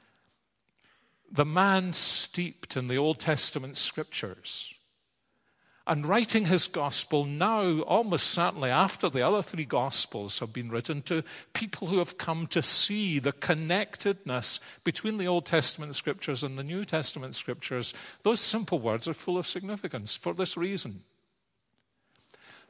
the 1.31 1.45
man 1.45 1.93
steeped 1.93 2.77
in 2.77 2.89
the 2.89 2.99
Old 2.99 3.19
Testament 3.19 3.77
scriptures 3.77 4.73
and 5.89 6.05
writing 6.05 6.45
his 6.45 6.67
gospel 6.67 7.25
now, 7.25 7.81
almost 7.81 8.27
certainly 8.27 8.69
after 8.69 9.09
the 9.09 9.23
other 9.23 9.41
three 9.41 9.65
gospels 9.65 10.39
have 10.39 10.53
been 10.53 10.71
written, 10.71 11.01
to 11.01 11.25
people 11.55 11.89
who 11.89 11.99
have 11.99 12.19
come 12.19 12.47
to 12.49 12.63
see 12.63 13.19
the 13.19 13.33
connectedness 13.33 14.61
between 14.85 15.17
the 15.17 15.27
Old 15.27 15.47
Testament 15.47 15.97
scriptures 15.97 16.45
and 16.45 16.59
the 16.59 16.63
New 16.63 16.85
Testament 16.85 17.35
scriptures, 17.35 17.95
those 18.23 18.39
simple 18.39 18.79
words 18.79 19.09
are 19.09 19.15
full 19.15 19.39
of 19.39 19.47
significance 19.47 20.15
for 20.15 20.35
this 20.35 20.59
reason. 20.59 21.05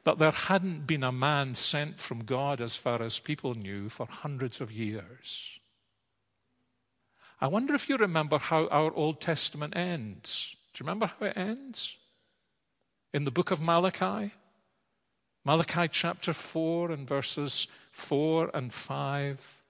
That 0.05 0.17
there 0.17 0.31
hadn't 0.31 0.87
been 0.87 1.03
a 1.03 1.11
man 1.11 1.55
sent 1.55 1.99
from 1.99 2.23
God, 2.23 2.61
as 2.61 2.77
far 2.77 3.01
as 3.01 3.19
people 3.19 3.53
knew, 3.53 3.89
for 3.89 4.07
hundreds 4.09 4.61
of 4.61 4.71
years. 4.71 5.58
I 7.41 7.47
wonder 7.47 7.73
if 7.73 7.89
you 7.89 7.97
remember 7.97 8.37
how 8.37 8.67
our 8.67 8.93
Old 8.93 9.21
Testament 9.21 9.75
ends. 9.75 10.55
Do 10.73 10.83
you 10.83 10.85
remember 10.85 11.07
how 11.07 11.25
it 11.27 11.37
ends? 11.37 11.97
in 13.13 13.25
the 13.25 13.31
book 13.31 13.51
of 13.51 13.61
Malachi. 13.61 14.31
Malachi 15.45 15.87
chapter 15.87 16.33
4 16.33 16.91
and 16.91 17.07
verses 17.07 17.67
4 17.91 18.51
and 18.53 18.71
5. 18.71 19.63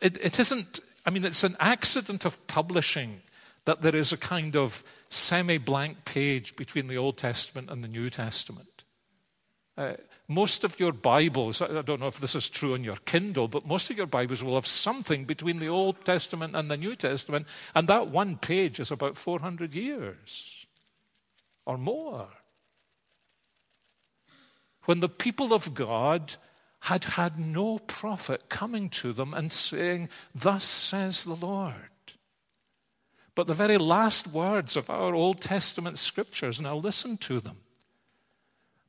It, 0.00 0.18
it 0.20 0.38
isn't, 0.38 0.80
I 1.04 1.10
mean, 1.10 1.24
it's 1.24 1.44
an 1.44 1.56
accident 1.58 2.24
of 2.24 2.46
publishing 2.46 3.22
that 3.64 3.82
there 3.82 3.96
is 3.96 4.12
a 4.12 4.16
kind 4.16 4.54
of 4.54 4.84
semi 5.08 5.58
blank 5.58 6.04
page 6.04 6.54
between 6.56 6.86
the 6.86 6.96
Old 6.96 7.16
Testament 7.16 7.70
and 7.70 7.82
the 7.82 7.88
New 7.88 8.10
Testament. 8.10 8.75
Uh, 9.76 9.92
most 10.26 10.64
of 10.64 10.80
your 10.80 10.92
Bibles, 10.92 11.60
I 11.60 11.82
don't 11.82 12.00
know 12.00 12.06
if 12.08 12.18
this 12.18 12.34
is 12.34 12.48
true 12.48 12.74
on 12.74 12.82
your 12.82 12.96
Kindle, 13.04 13.46
but 13.46 13.66
most 13.66 13.90
of 13.90 13.96
your 13.96 14.06
Bibles 14.06 14.42
will 14.42 14.54
have 14.54 14.66
something 14.66 15.24
between 15.24 15.58
the 15.58 15.68
Old 15.68 16.04
Testament 16.04 16.56
and 16.56 16.70
the 16.70 16.76
New 16.76 16.96
Testament, 16.96 17.46
and 17.74 17.86
that 17.88 18.08
one 18.08 18.36
page 18.36 18.80
is 18.80 18.90
about 18.90 19.16
400 19.16 19.74
years 19.74 20.66
or 21.66 21.76
more. 21.76 22.28
When 24.86 25.00
the 25.00 25.08
people 25.08 25.52
of 25.52 25.74
God 25.74 26.36
had 26.80 27.04
had 27.04 27.38
no 27.38 27.78
prophet 27.78 28.48
coming 28.48 28.88
to 28.90 29.12
them 29.12 29.34
and 29.34 29.52
saying, 29.52 30.08
Thus 30.34 30.64
says 30.64 31.24
the 31.24 31.34
Lord. 31.34 31.74
But 33.34 33.46
the 33.46 33.54
very 33.54 33.76
last 33.76 34.28
words 34.28 34.76
of 34.76 34.88
our 34.88 35.14
Old 35.14 35.40
Testament 35.40 35.98
scriptures, 35.98 36.60
now 36.60 36.76
listen 36.76 37.18
to 37.18 37.40
them. 37.40 37.58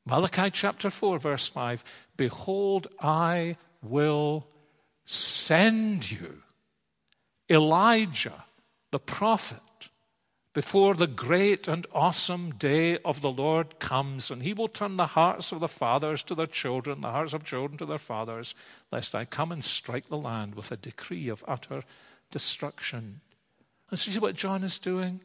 Malachi 0.07 0.49
chapter 0.51 0.89
4, 0.89 1.19
verse 1.19 1.47
5 1.47 1.83
Behold, 2.15 2.87
I 3.01 3.57
will 3.81 4.47
send 5.05 6.09
you 6.09 6.43
Elijah, 7.49 8.45
the 8.91 8.99
prophet 8.99 9.59
before 10.53 10.95
the 10.95 11.07
great 11.07 11.67
and 11.67 11.85
awesome 11.93 12.51
day 12.51 12.97
of 12.99 13.21
the 13.21 13.29
Lord 13.29 13.79
comes, 13.79 14.31
and 14.31 14.41
he 14.41 14.53
will 14.53 14.69
turn 14.69 14.95
the 14.95 15.07
hearts 15.07 15.51
of 15.51 15.59
the 15.59 15.67
fathers 15.67 16.23
to 16.23 16.35
their 16.35 16.47
children, 16.47 17.01
the 17.01 17.11
hearts 17.11 17.33
of 17.33 17.43
children 17.43 17.77
to 17.77 17.85
their 17.85 17.97
fathers, 17.97 18.55
lest 18.91 19.13
I 19.13 19.25
come 19.25 19.51
and 19.51 19.63
strike 19.63 20.07
the 20.07 20.17
land 20.17 20.55
with 20.55 20.71
a 20.71 20.77
decree 20.77 21.27
of 21.27 21.43
utter 21.47 21.83
destruction. 22.31 23.19
And 23.89 23.99
see 23.99 24.17
what 24.19 24.35
John 24.35 24.63
is 24.63 24.79
doing? 24.79 25.21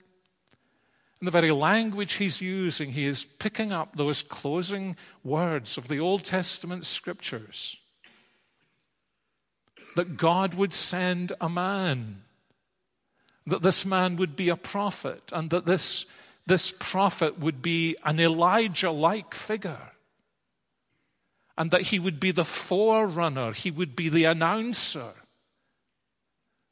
In 1.23 1.27
the 1.27 1.31
very 1.31 1.53
language 1.53 2.15
he's 2.15 2.41
using, 2.41 2.91
he 2.91 3.07
is 3.07 3.23
picking 3.23 3.71
up 3.71 3.95
those 3.95 4.23
closing 4.23 4.97
words 5.23 5.79
of 5.79 5.87
the 5.87 6.01
Old 6.01 6.25
Testament 6.25 6.85
scriptures 6.85 7.77
that 9.95 10.17
God 10.17 10.55
would 10.55 10.75
send 10.75 11.33
a 11.41 11.49
man 11.49 12.23
that 13.47 13.63
this 13.63 13.87
man 13.87 14.17
would 14.17 14.35
be 14.35 14.49
a 14.49 14.57
prophet 14.57 15.31
and 15.33 15.51
that 15.51 15.65
this, 15.65 16.07
this 16.49 16.73
prophet 16.73 17.39
would 17.39 17.63
be 17.63 17.95
an 18.03 18.19
Elijah 18.19 18.91
like 18.91 19.33
figure. 19.33 19.93
And 21.57 21.71
that 21.71 21.83
he 21.83 22.01
would 22.01 22.19
be 22.19 22.33
the 22.33 22.45
forerunner, 22.45 23.53
he 23.53 23.71
would 23.71 23.95
be 23.95 24.09
the 24.09 24.25
announcer. 24.25 25.13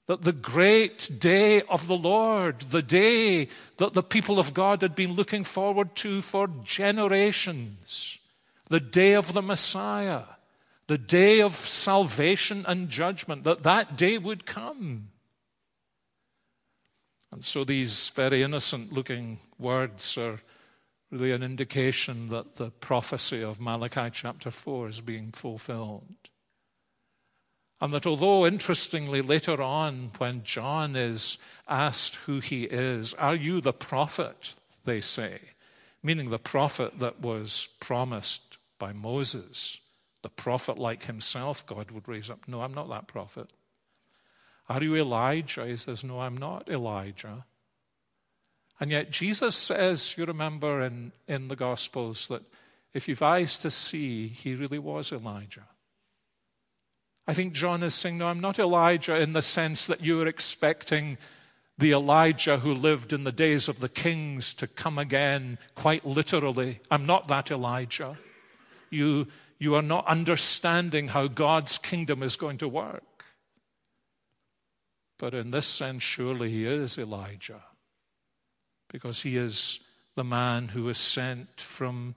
That 0.07 0.23
the 0.23 0.33
great 0.33 1.21
day 1.21 1.63
of 1.63 1.87
the 1.87 1.97
Lord, 1.97 2.63
the 2.71 2.83
day 2.83 3.49
that 3.77 3.95
the 3.95 4.03
people 4.03 4.39
of 4.39 4.55
God 4.55 4.83
had 4.83 4.95
been 4.95 5.13
looking 5.13 5.45
forward 5.45 5.95
to 5.97 6.21
for 6.21 6.49
generations, 6.65 8.19
the 8.69 8.81
day 8.81 9.15
of 9.15 9.33
the 9.33 9.43
Messiah, 9.43 10.25
the 10.89 10.99
day 10.99 11.41
of 11.41 11.55
salvation 11.55 12.65
and 12.67 12.89
judgment, 12.89 13.45
that 13.45 13.63
that 13.63 13.97
day 13.97 14.19
would 14.19 14.47
come. 14.47 15.11
And 17.33 17.45
so 17.45 17.63
these 17.63 18.09
very 18.09 18.43
innocent 18.43 18.93
looking 18.93 19.39
words 19.59 20.19
are 20.19 20.41
really 21.11 21.33
an 21.33 21.43
indication 21.43 22.29
that 22.29 22.57
the 22.57 22.71
prophecy 22.71 23.43
of 23.43 23.61
Malachi 23.61 24.11
chapter 24.13 24.51
4 24.51 24.89
is 24.89 25.01
being 25.01 25.31
fulfilled. 25.33 26.30
And 27.81 27.95
that 27.95 28.07
although, 28.07 28.47
interestingly, 28.47 29.23
later 29.23 29.63
on, 29.63 30.11
when 30.19 30.43
John 30.45 30.97
is 30.97 31.39
asked 31.67 32.17
who 32.17 32.41
he 32.41 32.65
is, 32.65 33.15
are 33.15 33.35
you 33.35 33.61
the 33.61 33.73
prophet, 33.73 34.55
they 34.85 35.01
say, 35.01 35.41
meaning 36.03 36.31
the 36.31 36.39
prophet 36.39 36.99
that 36.99 37.21
was 37.21 37.69
promised 37.81 38.59
by 38.79 38.93
Moses, 38.93 39.79
the 40.23 40.29
prophet 40.29 40.79
like 40.79 41.05
himself 41.05 41.67
God 41.67 41.91
would 41.91 42.09
raise 42.09 42.29
up. 42.29 42.47
No, 42.47 42.63
I'm 42.63 42.75
not 42.75 42.91
that 42.91 43.09
prophet. 43.09 43.49
Are 44.69 44.83
you 44.83 44.97
Elijah? 44.97 45.67
He 45.67 45.77
says, 45.77 46.05
No, 46.05 46.21
I'm 46.21 46.37
not 46.37 46.69
Elijah. 46.69 47.45
And 48.79 48.91
yet, 48.91 49.11
Jesus 49.11 49.57
says, 49.57 50.17
you 50.17 50.25
remember 50.25 50.81
in, 50.81 51.13
in 51.29 51.49
the 51.49 51.57
Gospels, 51.57 52.29
that 52.29 52.43
if 52.95 53.09
you've 53.09 53.23
eyes 53.23 53.59
to 53.59 53.71
see, 53.71 54.29
he 54.29 54.55
really 54.55 54.79
was 54.79 55.13
Elijah. 55.13 55.67
I 57.31 57.33
think 57.33 57.53
John 57.53 57.85
is 57.85 57.95
saying, 57.95 58.19
No, 58.19 58.27
I'm 58.27 58.41
not 58.41 58.59
Elijah 58.59 59.15
in 59.15 59.35
the 59.35 59.41
sense 59.41 59.87
that 59.87 60.03
you 60.03 60.21
are 60.21 60.27
expecting 60.27 61.17
the 61.79 61.93
Elijah 61.93 62.59
who 62.59 62.75
lived 62.75 63.13
in 63.13 63.23
the 63.23 63.31
days 63.31 63.69
of 63.69 63.79
the 63.79 63.89
kings 63.89 64.53
to 64.55 64.67
come 64.67 64.99
again, 64.99 65.57
quite 65.77 66.05
literally. 66.05 66.81
I'm 66.91 67.07
not 67.07 67.29
that 67.29 67.53
Elijah. 67.53 68.17
You, 68.91 69.29
you 69.61 69.77
are 69.77 69.83
not 69.83 70.09
understanding 70.09 71.07
how 71.07 71.29
God's 71.29 71.79
kingdom 71.79 72.25
is 72.25 72.35
going 72.35 72.59
to 72.59 72.69
work. 72.69 73.25
But 75.17 75.33
in 75.33 75.53
this 75.53 75.69
sense, 75.69 76.03
surely 76.03 76.51
he 76.51 76.67
is 76.67 76.99
Elijah, 76.99 77.63
because 78.91 79.23
he 79.23 79.37
is 79.37 79.79
the 80.17 80.25
man 80.25 80.67
who 80.67 80.89
is 80.89 80.99
sent 80.99 81.61
from 81.61 82.17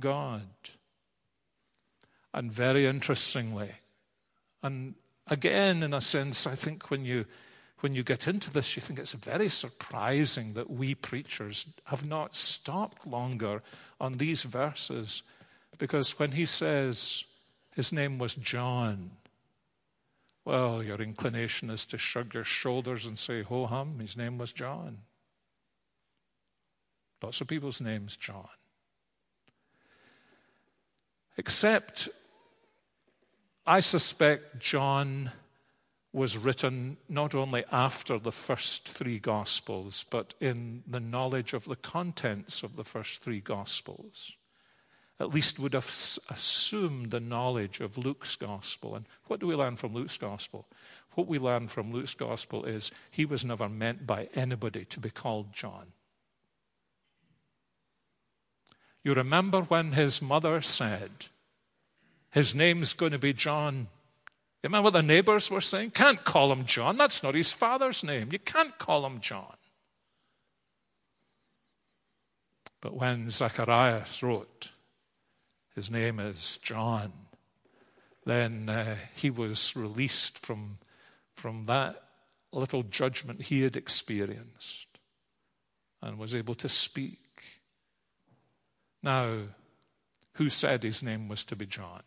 God. 0.00 0.48
And 2.32 2.50
very 2.50 2.86
interestingly, 2.86 3.72
and 4.62 4.94
again, 5.26 5.82
in 5.82 5.94
a 5.94 6.00
sense, 6.00 6.46
I 6.46 6.54
think 6.54 6.90
when 6.90 7.04
you 7.04 7.26
when 7.80 7.94
you 7.94 8.02
get 8.02 8.26
into 8.26 8.50
this, 8.50 8.74
you 8.74 8.82
think 8.82 8.98
it's 8.98 9.12
very 9.12 9.48
surprising 9.48 10.54
that 10.54 10.68
we 10.68 10.96
preachers 10.96 11.66
have 11.84 12.06
not 12.08 12.34
stopped 12.34 13.06
longer 13.06 13.62
on 14.00 14.14
these 14.14 14.42
verses. 14.42 15.22
Because 15.78 16.18
when 16.18 16.32
he 16.32 16.44
says 16.44 17.22
his 17.76 17.92
name 17.92 18.18
was 18.18 18.34
John, 18.34 19.12
well, 20.44 20.82
your 20.82 21.00
inclination 21.00 21.70
is 21.70 21.86
to 21.86 21.98
shrug 21.98 22.34
your 22.34 22.42
shoulders 22.42 23.06
and 23.06 23.16
say, 23.16 23.42
ho 23.42 23.66
hum, 23.66 24.00
his 24.00 24.16
name 24.16 24.38
was 24.38 24.52
John. 24.52 24.98
Lots 27.22 27.40
of 27.40 27.48
people's 27.48 27.80
names, 27.80 28.16
John. 28.16 28.48
Except, 31.36 32.08
I 33.68 33.80
suspect 33.80 34.58
John 34.58 35.30
was 36.12 36.38
written 36.38 36.96
not 37.08 37.34
only 37.34 37.64
after 37.70 38.18
the 38.18 38.32
first 38.32 38.88
three 38.88 39.18
Gospels, 39.18 40.06
but 40.10 40.32
in 40.40 40.82
the 40.86 41.00
knowledge 41.00 41.52
of 41.52 41.66
the 41.66 41.76
contents 41.76 42.62
of 42.62 42.76
the 42.76 42.84
first 42.84 43.22
three 43.22 43.40
Gospels 43.40 44.32
at 45.20 45.34
least 45.34 45.58
would 45.58 45.74
have 45.74 46.18
assumed 46.28 47.10
the 47.10 47.20
knowledge 47.20 47.80
of 47.80 47.98
Luke's 47.98 48.36
gospel. 48.36 48.94
And 48.94 49.06
what 49.26 49.40
do 49.40 49.46
we 49.46 49.54
learn 49.54 49.76
from 49.76 49.92
Luke's 49.92 50.16
gospel? 50.16 50.68
What 51.14 51.26
we 51.26 51.38
learn 51.38 51.68
from 51.68 51.92
Luke's 51.92 52.14
gospel 52.14 52.64
is 52.64 52.92
he 53.10 53.24
was 53.24 53.44
never 53.44 53.68
meant 53.68 54.06
by 54.06 54.28
anybody 54.34 54.84
to 54.86 55.00
be 55.00 55.10
called 55.10 55.52
John. 55.52 55.88
You 59.02 59.14
remember 59.14 59.62
when 59.62 59.92
his 59.92 60.22
mother 60.22 60.60
said, 60.60 61.26
His 62.38 62.54
name's 62.54 62.92
going 62.92 63.10
to 63.10 63.18
be 63.18 63.32
John. 63.32 63.88
You 64.62 64.68
remember 64.68 64.84
what 64.84 64.92
the 64.92 65.02
neighbors 65.02 65.50
were 65.50 65.60
saying? 65.60 65.90
Can't 65.90 66.22
call 66.22 66.52
him 66.52 66.66
John. 66.66 66.96
That's 66.96 67.20
not 67.20 67.34
his 67.34 67.52
father's 67.52 68.04
name. 68.04 68.28
You 68.30 68.38
can't 68.38 68.78
call 68.78 69.04
him 69.04 69.18
John. 69.18 69.56
But 72.80 72.94
when 72.94 73.28
Zacharias 73.32 74.22
wrote, 74.22 74.70
his 75.74 75.90
name 75.90 76.20
is 76.20 76.58
John, 76.58 77.12
then 78.24 78.68
uh, 78.68 78.94
he 79.16 79.30
was 79.30 79.74
released 79.74 80.38
from, 80.38 80.78
from 81.34 81.66
that 81.66 82.04
little 82.52 82.84
judgment 82.84 83.42
he 83.42 83.62
had 83.62 83.76
experienced 83.76 84.86
and 86.00 86.20
was 86.20 86.36
able 86.36 86.54
to 86.54 86.68
speak. 86.68 87.18
Now, 89.02 89.38
who 90.34 90.48
said 90.48 90.84
his 90.84 91.02
name 91.02 91.26
was 91.26 91.42
to 91.42 91.56
be 91.56 91.66
John? 91.66 92.02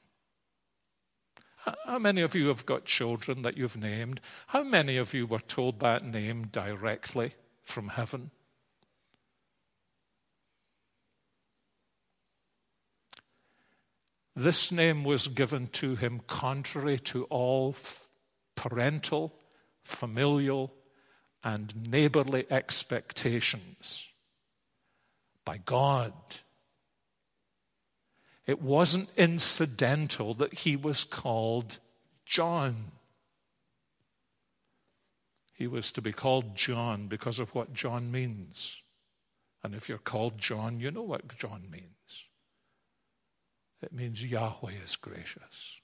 How 1.86 2.00
many 2.00 2.22
of 2.22 2.34
you 2.34 2.48
have 2.48 2.66
got 2.66 2.86
children 2.86 3.44
that 3.44 3.58
you've 3.58 3.78
named? 3.78 4.20
How 4.48 4.64
many 4.64 4.98
of 4.98 5.14
you 5.14 5.28
were 5.28 5.40
told 5.40 5.80
that 5.80 6.04
name 6.04 6.48
directly 6.48 7.34
from 7.62 7.90
heaven? 7.90 8.32
This 14.36 14.72
name 14.72 15.04
was 15.04 15.28
given 15.28 15.68
to 15.68 15.96
him 15.96 16.22
contrary 16.26 16.98
to 17.00 17.26
all 17.26 17.76
parental, 18.56 19.38
familial, 19.84 20.74
and 21.44 21.90
neighborly 21.90 22.46
expectations 22.50 24.04
by 25.44 25.58
God. 25.58 26.14
It 28.46 28.62
wasn't 28.62 29.10
incidental 29.18 30.34
that 30.36 30.60
he 30.60 30.76
was 30.76 31.04
called 31.04 31.78
John. 32.26 32.92
He 35.54 35.68
was 35.68 35.92
to 35.92 36.02
be 36.02 36.12
called 36.12 36.56
John 36.56 37.08
because 37.08 37.40
of 37.40 37.54
what 37.54 37.74
John 37.74 38.12
means. 38.12 38.82
And 39.64 39.76
if 39.76 39.88
you're 39.88 40.00
called 40.00 40.40
John, 40.40 40.80
you 40.80 40.90
know 40.90 41.04
what 41.04 41.38
John 41.38 41.68
means. 41.70 41.86
It 43.82 43.94
means 43.94 44.24
Yahweh 44.24 44.74
is 44.84 44.96
gracious. 44.96 45.80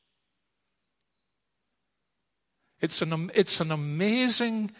It's 2.81 3.01
an, 3.01 3.31
it's 3.33 3.59
an 3.59 3.71
amazing 3.71 4.71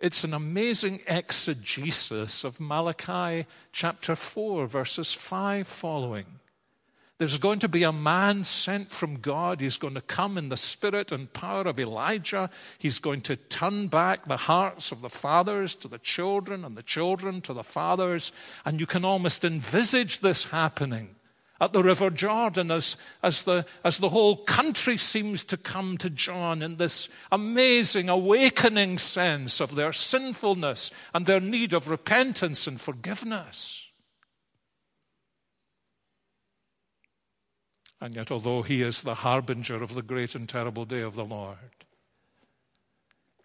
it's 0.00 0.24
an 0.24 0.34
amazing 0.34 1.00
exegesis 1.06 2.44
of 2.44 2.60
Malachi 2.60 3.46
chapter 3.72 4.14
4, 4.14 4.66
verses 4.66 5.12
5 5.12 5.66
following. 5.66 6.26
There's 7.24 7.38
going 7.38 7.60
to 7.60 7.70
be 7.70 7.84
a 7.84 7.90
man 7.90 8.44
sent 8.44 8.90
from 8.90 9.20
God. 9.20 9.62
He's 9.62 9.78
going 9.78 9.94
to 9.94 10.02
come 10.02 10.36
in 10.36 10.50
the 10.50 10.58
spirit 10.58 11.10
and 11.10 11.32
power 11.32 11.62
of 11.62 11.80
Elijah. 11.80 12.50
He's 12.78 12.98
going 12.98 13.22
to 13.22 13.36
turn 13.36 13.86
back 13.86 14.26
the 14.26 14.36
hearts 14.36 14.92
of 14.92 15.00
the 15.00 15.08
fathers 15.08 15.74
to 15.76 15.88
the 15.88 15.96
children 15.96 16.66
and 16.66 16.76
the 16.76 16.82
children 16.82 17.40
to 17.40 17.54
the 17.54 17.64
fathers. 17.64 18.30
And 18.66 18.78
you 18.78 18.84
can 18.84 19.06
almost 19.06 19.42
envisage 19.42 20.18
this 20.18 20.50
happening 20.50 21.14
at 21.62 21.72
the 21.72 21.82
River 21.82 22.10
Jordan 22.10 22.70
as, 22.70 22.98
as, 23.22 23.44
the, 23.44 23.64
as 23.82 23.96
the 23.96 24.10
whole 24.10 24.44
country 24.44 24.98
seems 24.98 25.44
to 25.44 25.56
come 25.56 25.96
to 25.96 26.10
John 26.10 26.60
in 26.60 26.76
this 26.76 27.08
amazing 27.32 28.10
awakening 28.10 28.98
sense 28.98 29.62
of 29.62 29.76
their 29.76 29.94
sinfulness 29.94 30.90
and 31.14 31.24
their 31.24 31.40
need 31.40 31.72
of 31.72 31.88
repentance 31.88 32.66
and 32.66 32.78
forgiveness. 32.78 33.83
And 38.04 38.14
yet, 38.14 38.30
although 38.30 38.60
he 38.60 38.82
is 38.82 39.00
the 39.00 39.14
harbinger 39.14 39.82
of 39.82 39.94
the 39.94 40.02
great 40.02 40.34
and 40.34 40.46
terrible 40.46 40.84
day 40.84 41.00
of 41.00 41.14
the 41.14 41.24
Lord, 41.24 41.56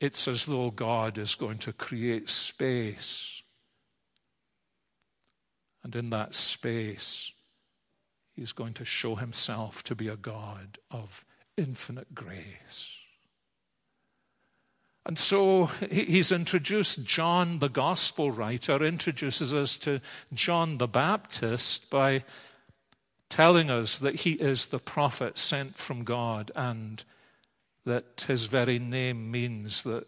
it's 0.02 0.28
as 0.28 0.48
though 0.48 0.69
God 0.69 1.17
is 1.17 1.34
going 1.36 1.60
to 1.60 1.72
create 1.72 2.30
space. 2.30 3.41
And 5.82 5.95
in 5.95 6.10
that 6.10 6.36
space, 6.36 7.32
He's 8.36 8.52
going 8.52 8.74
to 8.74 8.86
show 8.86 9.15
himself 9.15 9.84
to 9.84 9.95
be 9.95 10.08
a 10.08 10.15
God 10.15 10.78
of 10.91 11.26
infinite 11.58 12.13
grace. 12.13 12.89
And 15.06 15.19
so 15.19 15.65
he's 15.89 16.32
introduced 16.32 17.04
John, 17.04 17.60
the 17.60 17.67
gospel 17.67 18.32
writer, 18.32 18.82
introduces 18.82 19.54
us 19.54 19.78
to 19.80 20.00
John 20.34 20.78
the 20.78 20.88
Baptist 20.88 21.89
by 21.89 22.24
telling 23.29 23.69
us 23.69 23.99
that 23.99 24.21
he 24.21 24.31
is 24.33 24.67
the 24.67 24.79
prophet 24.79 25.37
sent 25.37 25.77
from 25.77 26.03
God 26.03 26.51
and 26.55 27.03
that 27.85 28.25
his 28.27 28.45
very 28.45 28.79
name 28.79 29.31
means 29.31 29.83
that 29.83 30.07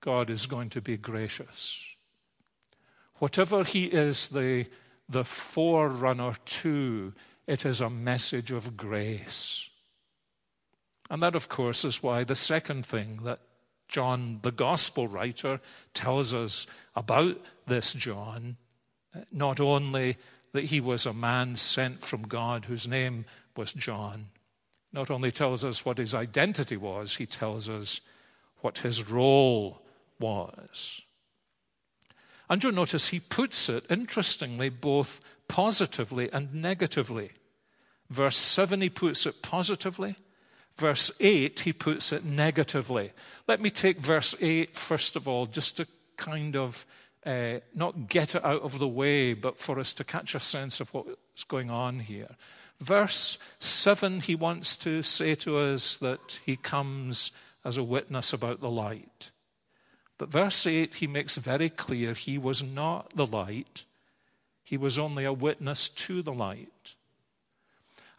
God 0.00 0.30
is 0.30 0.46
going 0.46 0.70
to 0.70 0.80
be 0.80 0.96
gracious. 0.96 1.78
Whatever 3.16 3.64
he 3.64 3.84
is 3.84 4.28
the 4.28 4.66
the 5.10 5.24
forerunner 5.24 6.34
to, 6.44 7.12
it 7.46 7.66
is 7.66 7.80
a 7.80 7.90
message 7.90 8.52
of 8.52 8.76
grace. 8.76 9.68
And 11.10 11.20
that, 11.22 11.34
of 11.34 11.48
course, 11.48 11.84
is 11.84 12.02
why 12.02 12.22
the 12.22 12.36
second 12.36 12.86
thing 12.86 13.20
that 13.24 13.40
John, 13.88 14.38
the 14.42 14.52
gospel 14.52 15.08
writer, 15.08 15.60
tells 15.92 16.32
us 16.32 16.68
about 16.94 17.40
this 17.66 17.92
John, 17.92 18.56
not 19.32 19.60
only 19.60 20.16
that 20.52 20.64
he 20.64 20.80
was 20.80 21.06
a 21.06 21.12
man 21.12 21.56
sent 21.56 22.04
from 22.04 22.22
God 22.22 22.64
whose 22.64 22.88
name 22.88 23.24
was 23.56 23.72
John, 23.72 24.26
not 24.92 25.10
only 25.10 25.30
tells 25.30 25.64
us 25.64 25.84
what 25.84 25.98
his 25.98 26.14
identity 26.14 26.76
was, 26.76 27.16
he 27.16 27.26
tells 27.26 27.68
us 27.68 28.00
what 28.58 28.78
his 28.78 29.08
role 29.08 29.82
was. 30.18 31.00
And 32.48 32.62
you'll 32.62 32.72
notice 32.72 33.08
he 33.08 33.20
puts 33.20 33.68
it, 33.68 33.84
interestingly, 33.88 34.68
both 34.68 35.20
positively 35.46 36.30
and 36.32 36.52
negatively. 36.52 37.30
Verse 38.08 38.36
7, 38.36 38.80
he 38.80 38.90
puts 38.90 39.24
it 39.24 39.40
positively. 39.40 40.16
Verse 40.76 41.12
8, 41.20 41.60
he 41.60 41.72
puts 41.72 42.12
it 42.12 42.24
negatively. 42.24 43.12
Let 43.46 43.60
me 43.60 43.70
take 43.70 43.98
verse 43.98 44.34
8 44.40 44.76
first 44.76 45.14
of 45.14 45.28
all, 45.28 45.46
just 45.46 45.76
to 45.76 45.86
kind 46.16 46.56
of 46.56 46.84
uh, 47.26 47.60
not 47.74 48.08
get 48.08 48.34
it 48.34 48.44
out 48.44 48.62
of 48.62 48.78
the 48.78 48.88
way, 48.88 49.34
but 49.34 49.58
for 49.58 49.78
us 49.78 49.92
to 49.94 50.04
catch 50.04 50.34
a 50.34 50.40
sense 50.40 50.80
of 50.80 50.92
what's 50.94 51.44
going 51.44 51.70
on 51.70 52.00
here. 52.00 52.36
Verse 52.80 53.36
7, 53.58 54.20
he 54.20 54.34
wants 54.34 54.76
to 54.78 55.02
say 55.02 55.34
to 55.36 55.58
us 55.58 55.98
that 55.98 56.40
he 56.44 56.56
comes 56.56 57.30
as 57.64 57.76
a 57.76 57.84
witness 57.84 58.32
about 58.32 58.60
the 58.60 58.70
light. 58.70 59.30
But 60.16 60.30
verse 60.30 60.66
8, 60.66 60.94
he 60.94 61.06
makes 61.06 61.36
very 61.36 61.68
clear 61.68 62.14
he 62.14 62.38
was 62.38 62.62
not 62.62 63.14
the 63.14 63.26
light, 63.26 63.84
he 64.62 64.76
was 64.76 64.98
only 64.98 65.24
a 65.24 65.32
witness 65.32 65.88
to 65.88 66.22
the 66.22 66.32
light. 66.32 66.94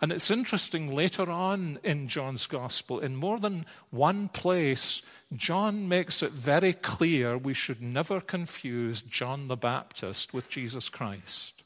And 0.02 0.12
it's 0.12 0.32
interesting 0.32 0.94
later 0.94 1.30
on 1.30 1.78
in 1.84 2.08
John's 2.08 2.48
gospel, 2.48 3.00
in 3.00 3.16
more 3.16 3.40
than 3.40 3.68
one 3.92 4.30
place, 4.30 5.04
John 5.36 5.88
makes 5.88 6.24
it 6.24 6.32
very 6.32 6.74
clear 6.74 7.38
we 7.38 7.54
should 7.54 7.82
never 7.82 8.20
confuse 8.20 9.02
John 9.02 9.48
the 9.48 9.56
Baptist 9.56 10.34
with 10.34 10.50
Jesus 10.50 10.90
Christ. 10.90 11.62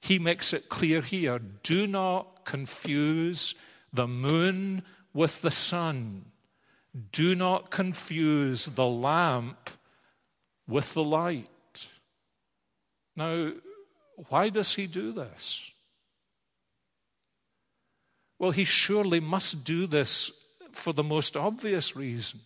He 0.00 0.20
makes 0.20 0.52
it 0.52 0.68
clear 0.68 1.00
here 1.00 1.40
do 1.62 1.88
not 1.88 2.44
confuse 2.44 3.56
the 3.92 4.06
moon 4.06 4.82
with 5.12 5.42
the 5.42 5.50
sun. 5.50 6.26
Do 7.10 7.34
not 7.34 7.70
confuse 7.70 8.66
the 8.66 8.86
lamp 8.86 9.70
with 10.68 10.94
the 10.94 11.02
light. 11.02 11.88
Now, 13.16 13.52
why 14.28 14.50
does 14.50 14.74
he 14.74 14.86
do 14.86 15.12
this? 15.12 15.60
Well, 18.38 18.50
he 18.50 18.64
surely 18.64 19.20
must 19.20 19.64
do 19.64 19.86
this 19.86 20.30
for 20.72 20.92
the 20.92 21.04
most 21.04 21.36
obvious 21.36 21.94
reason 21.94 22.40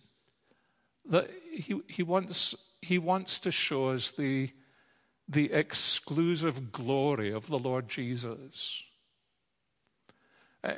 that 1.09 1.29
he, 1.51 1.81
he, 1.87 2.03
wants, 2.03 2.55
he 2.81 2.97
wants 2.97 3.39
to 3.39 3.51
show 3.51 3.89
us 3.89 4.11
the, 4.11 4.51
the 5.27 5.51
exclusive 5.51 6.71
glory 6.71 7.31
of 7.31 7.47
the 7.47 7.57
Lord 7.57 7.89
Jesus. 7.89 8.83
Uh, 10.63 10.73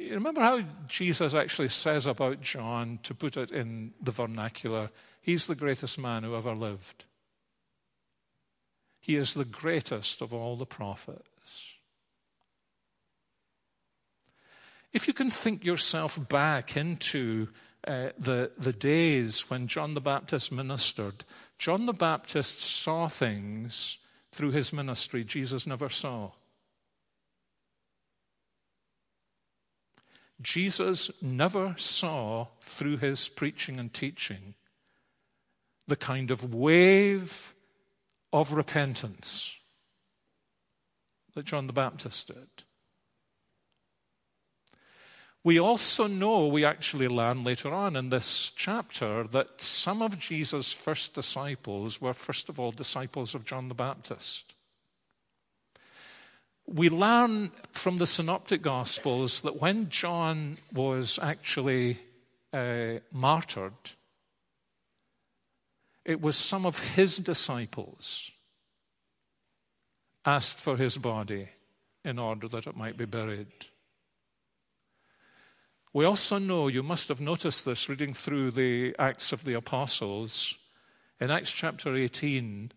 you 0.00 0.14
remember 0.14 0.40
how 0.40 0.62
Jesus 0.88 1.34
actually 1.34 1.68
says 1.68 2.06
about 2.06 2.40
John, 2.40 2.98
to 3.04 3.14
put 3.14 3.36
it 3.36 3.52
in 3.52 3.92
the 4.02 4.10
vernacular, 4.10 4.90
he's 5.20 5.46
the 5.46 5.54
greatest 5.54 5.98
man 5.98 6.24
who 6.24 6.34
ever 6.34 6.54
lived. 6.54 7.04
He 9.00 9.16
is 9.16 9.34
the 9.34 9.44
greatest 9.44 10.20
of 10.20 10.32
all 10.32 10.56
the 10.56 10.66
prophets. 10.66 11.28
If 14.94 15.08
you 15.08 15.12
can 15.12 15.28
think 15.28 15.64
yourself 15.64 16.28
back 16.28 16.76
into 16.76 17.48
uh, 17.86 18.10
the, 18.16 18.52
the 18.56 18.72
days 18.72 19.50
when 19.50 19.66
John 19.66 19.94
the 19.94 20.00
Baptist 20.00 20.52
ministered, 20.52 21.24
John 21.58 21.86
the 21.86 21.92
Baptist 21.92 22.60
saw 22.60 23.08
things 23.08 23.98
through 24.30 24.52
his 24.52 24.72
ministry 24.72 25.24
Jesus 25.24 25.66
never 25.66 25.88
saw. 25.88 26.30
Jesus 30.40 31.10
never 31.20 31.74
saw 31.76 32.48
through 32.62 32.98
his 32.98 33.28
preaching 33.28 33.80
and 33.80 33.92
teaching 33.92 34.54
the 35.88 35.96
kind 35.96 36.30
of 36.30 36.54
wave 36.54 37.54
of 38.32 38.52
repentance 38.52 39.50
that 41.34 41.46
John 41.46 41.66
the 41.66 41.72
Baptist 41.72 42.28
did. 42.28 42.63
We 45.44 45.60
also 45.60 46.06
know, 46.06 46.46
we 46.46 46.64
actually 46.64 47.06
learn 47.06 47.44
later 47.44 47.72
on 47.72 47.96
in 47.96 48.08
this 48.08 48.50
chapter, 48.56 49.24
that 49.24 49.60
some 49.60 50.00
of 50.00 50.18
Jesus' 50.18 50.72
first 50.72 51.12
disciples 51.12 52.00
were, 52.00 52.14
first 52.14 52.48
of 52.48 52.58
all, 52.58 52.72
disciples 52.72 53.34
of 53.34 53.44
John 53.44 53.68
the 53.68 53.74
Baptist. 53.74 54.54
We 56.66 56.88
learn 56.88 57.50
from 57.72 57.98
the 57.98 58.06
Synoptic 58.06 58.62
Gospels 58.62 59.42
that 59.42 59.60
when 59.60 59.90
John 59.90 60.56
was 60.72 61.18
actually 61.20 61.98
uh, 62.50 63.00
martyred, 63.12 63.74
it 66.06 66.22
was 66.22 66.38
some 66.38 66.64
of 66.64 66.78
his 66.94 67.18
disciples 67.18 68.30
asked 70.24 70.58
for 70.58 70.78
his 70.78 70.96
body 70.96 71.50
in 72.02 72.18
order 72.18 72.48
that 72.48 72.66
it 72.66 72.76
might 72.78 72.96
be 72.96 73.04
buried. 73.04 73.48
We 75.94 76.04
also 76.04 76.38
know, 76.38 76.66
you 76.66 76.82
must 76.82 77.06
have 77.06 77.20
noticed 77.20 77.64
this 77.64 77.88
reading 77.88 78.14
through 78.14 78.50
the 78.50 78.96
Acts 78.98 79.30
of 79.30 79.44
the 79.44 79.54
Apostles. 79.54 80.56
In 81.20 81.30
Acts 81.30 81.52
chapter 81.52 81.94
18, 81.94 82.72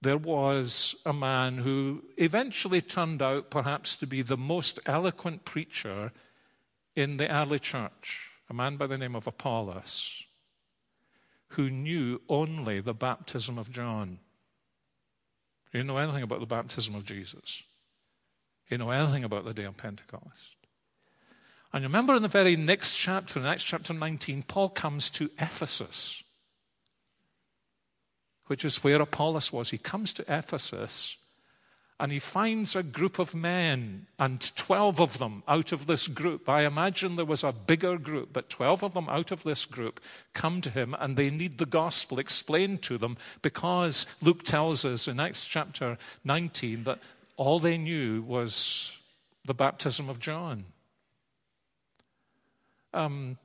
there 0.00 0.16
was 0.16 0.94
a 1.04 1.12
man 1.12 1.58
who 1.58 2.04
eventually 2.16 2.82
turned 2.82 3.20
out 3.20 3.50
perhaps 3.50 3.96
to 3.96 4.06
be 4.06 4.22
the 4.22 4.36
most 4.36 4.78
eloquent 4.86 5.44
preacher 5.44 6.12
in 6.94 7.16
the 7.16 7.28
early 7.28 7.58
church, 7.58 8.30
a 8.48 8.54
man 8.54 8.76
by 8.76 8.86
the 8.86 8.96
name 8.96 9.16
of 9.16 9.26
Apollos, 9.26 10.22
who 11.48 11.68
knew 11.68 12.20
only 12.28 12.78
the 12.78 12.94
baptism 12.94 13.58
of 13.58 13.72
John. 13.72 14.20
You 15.72 15.82
know 15.82 15.96
anything 15.96 16.22
about 16.22 16.38
the 16.38 16.46
baptism 16.46 16.94
of 16.94 17.04
Jesus? 17.04 17.64
You 18.68 18.78
know 18.78 18.90
anything 18.90 19.24
about 19.24 19.44
the 19.44 19.52
day 19.52 19.64
of 19.64 19.76
Pentecost? 19.76 20.59
And 21.72 21.84
remember 21.84 22.16
in 22.16 22.22
the 22.22 22.28
very 22.28 22.56
next 22.56 22.96
chapter, 22.96 23.38
in 23.38 23.46
Acts 23.46 23.64
chapter 23.64 23.94
19, 23.94 24.42
Paul 24.42 24.70
comes 24.70 25.08
to 25.10 25.30
Ephesus, 25.38 26.22
which 28.46 28.64
is 28.64 28.82
where 28.82 29.00
Apollos 29.00 29.52
was. 29.52 29.70
He 29.70 29.78
comes 29.78 30.12
to 30.14 30.24
Ephesus 30.28 31.16
and 32.00 32.10
he 32.10 32.18
finds 32.18 32.74
a 32.74 32.82
group 32.82 33.18
of 33.18 33.34
men, 33.34 34.06
and 34.18 34.56
12 34.56 35.00
of 35.02 35.18
them 35.18 35.42
out 35.46 35.70
of 35.70 35.86
this 35.86 36.08
group. 36.08 36.48
I 36.48 36.64
imagine 36.64 37.16
there 37.16 37.26
was 37.26 37.44
a 37.44 37.52
bigger 37.52 37.98
group, 37.98 38.30
but 38.32 38.48
12 38.48 38.82
of 38.82 38.94
them 38.94 39.06
out 39.10 39.30
of 39.30 39.42
this 39.42 39.66
group 39.66 40.00
come 40.32 40.62
to 40.62 40.70
him 40.70 40.96
and 40.98 41.14
they 41.14 41.28
need 41.28 41.58
the 41.58 41.66
gospel 41.66 42.18
explained 42.18 42.80
to 42.84 42.96
them 42.96 43.18
because 43.42 44.06
Luke 44.22 44.44
tells 44.44 44.82
us 44.86 45.08
in 45.08 45.20
Acts 45.20 45.46
chapter 45.46 45.98
19 46.24 46.84
that 46.84 47.00
all 47.36 47.60
they 47.60 47.76
knew 47.76 48.22
was 48.22 48.92
the 49.44 49.54
baptism 49.54 50.08
of 50.08 50.18
John. 50.18 50.64
Um, 52.92 53.38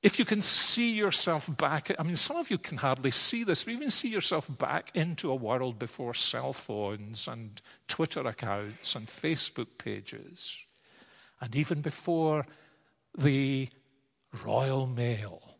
if 0.00 0.18
you 0.18 0.24
can 0.24 0.42
see 0.42 0.92
yourself 0.92 1.50
back, 1.56 1.90
I 1.98 2.02
mean, 2.04 2.16
some 2.16 2.36
of 2.36 2.50
you 2.50 2.58
can 2.58 2.78
hardly 2.78 3.10
see 3.10 3.42
this, 3.42 3.64
but 3.64 3.74
even 3.74 3.90
see 3.90 4.08
yourself 4.08 4.48
back 4.58 4.90
into 4.94 5.30
a 5.30 5.34
world 5.34 5.78
before 5.78 6.14
cell 6.14 6.52
phones 6.52 7.26
and 7.26 7.60
Twitter 7.88 8.26
accounts 8.26 8.94
and 8.94 9.06
Facebook 9.06 9.76
pages, 9.76 10.54
and 11.40 11.54
even 11.56 11.80
before 11.80 12.46
the 13.16 13.68
Royal 14.44 14.86
Mail. 14.86 15.56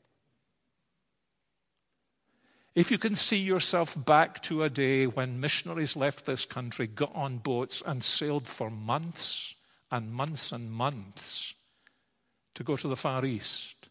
If 2.76 2.92
you 2.92 2.98
can 2.98 3.16
see 3.16 3.38
yourself 3.38 3.96
back 4.04 4.40
to 4.44 4.62
a 4.62 4.70
day 4.70 5.08
when 5.08 5.40
missionaries 5.40 5.96
left 5.96 6.26
this 6.26 6.44
country, 6.44 6.86
got 6.86 7.12
on 7.12 7.38
boats, 7.38 7.82
and 7.84 8.04
sailed 8.04 8.46
for 8.46 8.70
months 8.70 9.54
and 9.90 10.12
months 10.12 10.52
and 10.52 10.70
months 10.70 11.54
to 12.54 12.64
go 12.64 12.76
to 12.76 12.88
the 12.88 12.96
Far 12.96 13.24
East. 13.24 13.88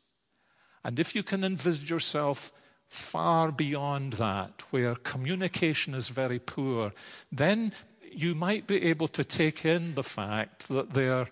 And 0.84 1.00
if 1.00 1.16
you 1.16 1.24
can 1.24 1.44
envisage 1.44 1.90
yourself 1.90 2.52
far 2.88 3.52
beyond 3.52 4.14
that, 4.14 4.62
where 4.72 4.96
communication 4.96 5.94
is 5.94 6.10
very 6.10 6.40
poor, 6.40 6.94
then 7.32 7.74
you 8.12 8.34
might 8.34 8.68
be 8.68 8.84
able 8.84 9.08
to 9.10 9.24
take 9.24 9.66
in 9.66 9.96
the 9.96 10.04
fact 10.04 10.70
that 10.70 10.94
there 10.94 11.28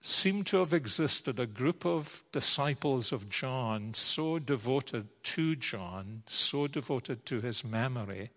seem 0.00 0.42
to 0.42 0.58
have 0.58 0.72
existed 0.72 1.38
a 1.38 1.46
group 1.46 1.86
of 1.86 2.24
disciples 2.32 3.12
of 3.12 3.28
John 3.28 3.94
so 3.94 4.38
devoted 4.38 5.08
to 5.24 5.56
John, 5.56 6.22
so 6.26 6.66
devoted 6.66 7.24
to 7.26 7.40
his 7.40 7.64
memory, 7.64 8.30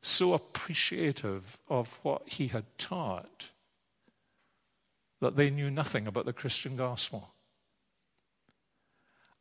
so 0.00 0.32
appreciative 0.32 1.58
of 1.68 2.00
what 2.02 2.28
he 2.28 2.48
had 2.48 2.64
taught 2.78 3.50
that 5.20 5.36
they 5.36 5.50
knew 5.50 5.70
nothing 5.70 6.06
about 6.06 6.26
the 6.26 6.32
Christian 6.32 6.76
gospel. 6.76 7.32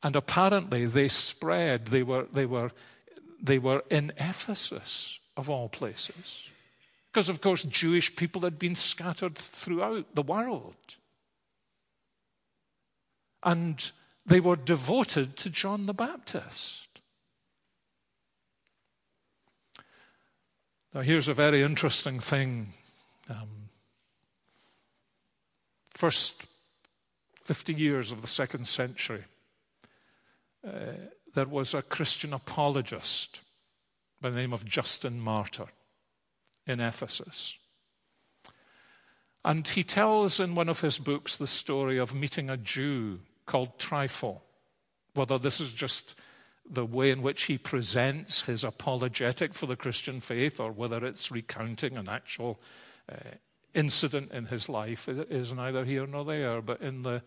And 0.04 0.16
apparently 0.16 0.86
they 0.86 1.08
spread, 1.08 1.88
they 1.88 2.04
were, 2.04 2.28
they 2.32 2.46
were, 2.46 2.72
they 3.42 3.60
were 3.60 3.84
in 3.90 4.12
Ephesus, 4.18 5.20
of 5.36 5.50
all 5.50 5.70
places. 5.70 6.44
Because, 7.12 7.30
of 7.30 7.42
course, 7.42 7.64
Jewish 7.64 8.16
people 8.16 8.42
had 8.42 8.60
been 8.60 8.76
scattered 8.76 9.38
throughout 9.38 10.16
the 10.16 10.22
world. 10.22 10.76
And 13.44 13.92
they 14.26 14.40
were 14.40 14.56
devoted 14.56 15.38
to 15.38 15.50
John 15.50 15.86
the 15.86 15.94
Baptist. 15.94 16.88
Now, 20.94 21.02
here's 21.02 21.28
a 21.28 21.34
very 21.34 21.62
interesting 21.62 22.20
thing. 22.20 22.74
Um, 23.30 23.50
first 25.96 26.46
50 27.44 27.74
years 27.74 28.12
of 28.12 28.22
the 28.22 28.28
second 28.28 28.68
century, 28.68 29.24
uh, 30.68 30.70
there 31.34 31.48
was 31.48 31.74
a 31.74 31.82
Christian 31.82 32.34
apologist 32.34 33.42
by 34.22 34.30
the 34.30 34.38
name 34.38 34.54
of 34.54 34.66
Justin 34.66 35.20
Martyr 35.20 35.68
in 36.68 36.80
Ephesus. 36.80 37.54
And 39.44 39.68
he 39.68 39.84
tells 39.84 40.40
in 40.40 40.56
one 40.56 40.70
of 40.70 40.82
his 40.82 40.98
books 40.98 41.38
the 41.38 41.48
story 41.48 42.00
of 42.00 42.16
meeting 42.16 42.50
a 42.50 42.58
Jew 42.58 43.20
called 43.46 43.78
Trypho. 43.78 44.42
Whether 45.14 45.38
this 45.38 45.62
is 45.62 45.72
just 45.72 46.16
the 46.68 46.86
way 46.86 47.12
in 47.12 47.22
which 47.22 47.44
he 47.44 47.58
presents 47.58 48.42
his 48.42 48.64
apologetic 48.64 49.54
for 49.54 49.68
the 49.68 49.76
Christian 49.76 50.20
faith 50.20 50.60
or 50.60 50.72
whether 50.72 51.06
it's 51.06 51.32
recounting 51.32 51.96
an 51.96 52.10
actual 52.10 52.60
uh, 53.10 53.16
incident 53.76 54.32
in 54.32 54.48
his 54.48 54.68
life. 54.68 55.08
Is 55.08 55.54
neither 55.54 55.86
here 55.86 56.08
nor 56.08 56.26
there, 56.26 56.62
but 56.62 56.82
in 56.82 57.04
the, 57.04 57.22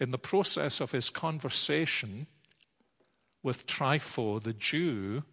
in 0.00 0.10
the 0.10 0.18
process 0.18 0.80
of 0.80 0.92
his 0.92 1.10
conversation 1.10 2.26
with 3.42 3.66
Trypho, 3.66 4.42
the 4.42 4.54
Jew, 4.54 5.24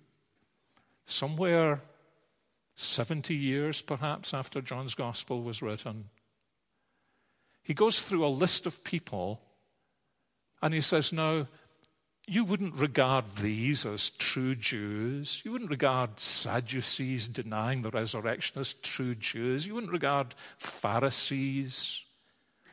somewhere 1.05 1.81
70 2.75 3.33
years 3.33 3.81
perhaps 3.81 4.33
after 4.33 4.61
John's 4.61 4.95
gospel 4.95 5.41
was 5.41 5.61
written, 5.61 6.09
he 7.63 7.73
goes 7.73 8.01
through 8.01 8.25
a 8.25 8.27
list 8.27 8.65
of 8.65 8.83
people 8.83 9.41
and 10.61 10.73
he 10.73 10.81
says, 10.81 11.13
Now, 11.13 11.47
you 12.27 12.43
wouldn't 12.43 12.75
regard 12.75 13.35
these 13.35 13.85
as 13.85 14.09
true 14.09 14.55
Jews. 14.55 15.41
You 15.45 15.51
wouldn't 15.51 15.69
regard 15.69 16.19
Sadducees 16.19 17.27
denying 17.27 17.83
the 17.83 17.91
resurrection 17.91 18.59
as 18.59 18.73
true 18.75 19.13
Jews. 19.13 19.67
You 19.67 19.75
wouldn't 19.75 19.93
regard 19.93 20.33
Pharisees 20.57 22.01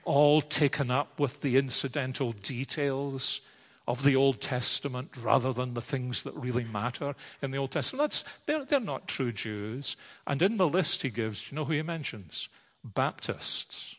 all 0.04 0.40
taken 0.40 0.90
up 0.90 1.20
with 1.20 1.42
the 1.42 1.58
incidental 1.58 2.32
details 2.32 3.40
of 3.86 4.04
the 4.04 4.16
Old 4.16 4.40
Testament 4.40 5.10
rather 5.16 5.52
than 5.52 5.74
the 5.74 5.82
things 5.82 6.22
that 6.22 6.34
really 6.34 6.64
matter 6.64 7.14
in 7.42 7.50
the 7.50 7.58
Old 7.58 7.72
Testament. 7.72 8.02
That's, 8.02 8.24
they're, 8.46 8.64
they're 8.64 8.80
not 8.80 9.06
true 9.06 9.32
Jews. 9.32 9.96
And 10.26 10.40
in 10.40 10.56
the 10.56 10.68
list 10.68 11.02
he 11.02 11.10
gives, 11.10 11.40
do 11.42 11.46
you 11.50 11.56
know 11.56 11.64
who 11.66 11.74
he 11.74 11.82
mentions? 11.82 12.48
Baptists. 12.82 13.96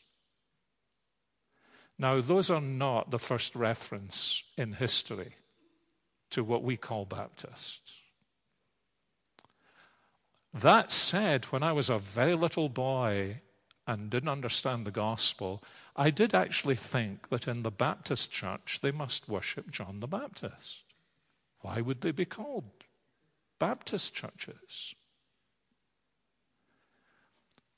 Now, 1.99 2.21
those 2.21 2.49
are 2.49 2.61
not 2.61 3.11
the 3.11 3.19
first 3.19 3.55
reference 3.55 4.41
in 4.57 4.73
history 4.73 5.35
to 6.33 6.43
what 6.43 6.63
we 6.63 6.75
call 6.75 7.05
Baptists. 7.05 7.79
That 10.53 10.91
said, 10.91 11.45
when 11.45 11.63
I 11.63 11.71
was 11.71 11.89
a 11.89 11.99
very 11.99 12.35
little 12.35 12.69
boy 12.69 13.41
and 13.87 14.09
didn't 14.09 14.29
understand 14.29 14.85
the 14.85 14.91
gospel, 14.91 15.63
I 15.95 16.09
did 16.09 16.33
actually 16.33 16.75
think 16.75 17.29
that 17.29 17.47
in 17.47 17.61
the 17.61 17.71
Baptist 17.71 18.31
church 18.31 18.79
they 18.81 18.91
must 18.91 19.29
worship 19.29 19.69
John 19.69 19.99
the 19.99 20.07
Baptist. 20.07 20.83
Why 21.61 21.81
would 21.81 22.01
they 22.01 22.11
be 22.11 22.25
called 22.25 22.65
Baptist 23.59 24.15
churches? 24.15 24.95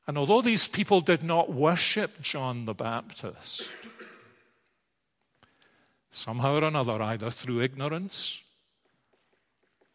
And 0.08 0.18
although 0.18 0.42
these 0.42 0.68
people 0.68 1.02
did 1.02 1.24
not 1.24 1.52
worship 1.52 2.22
John 2.22 2.66
the 2.66 2.74
Baptist, 2.74 3.68
somehow 6.12 6.56
or 6.56 6.64
another, 6.64 7.02
either 7.02 7.32
through 7.32 7.62
ignorance 7.62 8.40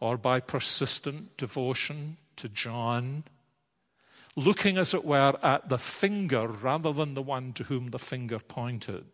or 0.00 0.16
by 0.16 0.40
persistent 0.40 1.36
devotion 1.36 2.16
to 2.36 2.48
John, 2.48 3.24
looking, 4.34 4.78
as 4.78 4.94
it 4.94 5.04
were, 5.04 5.38
at 5.42 5.68
the 5.68 5.78
finger 5.78 6.48
rather 6.48 6.92
than 6.92 7.12
the 7.12 7.22
one 7.22 7.52
to 7.52 7.64
whom 7.64 7.90
the 7.90 7.98
finger 7.98 8.38
pointed. 8.38 9.04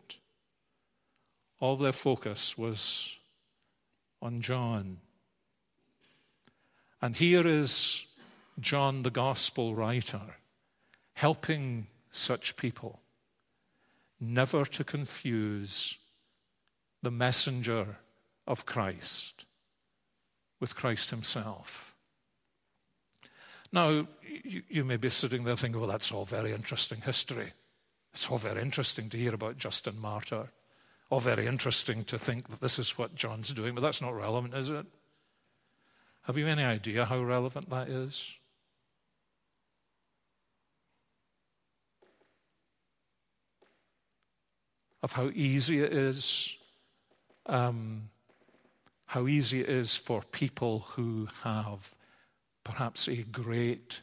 All 1.59 1.75
their 1.75 1.91
focus 1.91 2.57
was 2.57 3.11
on 4.21 4.41
John. 4.41 4.97
And 7.01 7.15
here 7.17 7.45
is 7.45 8.05
John, 8.59 9.03
the 9.03 9.11
gospel 9.11 9.75
writer, 9.75 10.37
helping 11.13 11.87
such 12.11 12.55
people 12.55 13.01
never 14.19 14.65
to 14.65 14.83
confuse 14.83 15.97
the 17.03 17.11
messenger 17.11 17.97
of 18.47 18.65
Christ 18.65 19.46
with 20.59 20.75
Christ 20.75 21.09
himself. 21.09 21.95
Now, 23.71 24.07
you, 24.43 24.63
you, 24.69 24.83
may 24.85 24.97
be 24.97 25.09
sitting 25.09 25.43
there 25.43 25.55
thinking, 25.55 25.79
well, 25.79 25.89
that's 25.89 26.11
all 26.11 26.25
very 26.25 26.53
interesting 26.53 27.01
history. 27.01 27.53
It's 28.13 28.29
all 28.29 28.37
very 28.37 28.61
interesting 28.61 29.09
to 29.09 29.17
hear 29.17 29.33
about 29.33 29.57
Justin 29.57 29.99
Martyr. 29.99 30.49
All 31.09 31.19
very 31.19 31.47
interesting 31.47 32.03
to 32.05 32.17
think 32.17 32.49
that 32.49 32.61
this 32.61 32.79
is 32.79 32.97
what 32.97 33.15
John's 33.15 33.53
doing, 33.53 33.75
but 33.75 33.81
that's 33.81 34.01
not 34.01 34.15
relevant, 34.15 34.53
is 34.53 34.69
it? 34.69 34.85
Have 36.23 36.37
you 36.37 36.47
any 36.47 36.63
idea 36.63 37.05
how 37.05 37.21
relevant 37.21 37.69
that 37.69 37.87
is? 37.87 38.29
Of 45.01 45.13
how 45.13 45.29
easy 45.33 45.81
it 45.81 45.93
is, 45.93 46.53
um, 47.45 48.09
how 49.07 49.25
easy 49.27 49.61
it 49.61 49.69
is 49.69 49.95
for 49.95 50.21
people 50.21 50.79
who 50.89 51.29
have 51.43 51.95
perhaps 52.63 53.07
a 53.07 53.23
great 53.23 54.01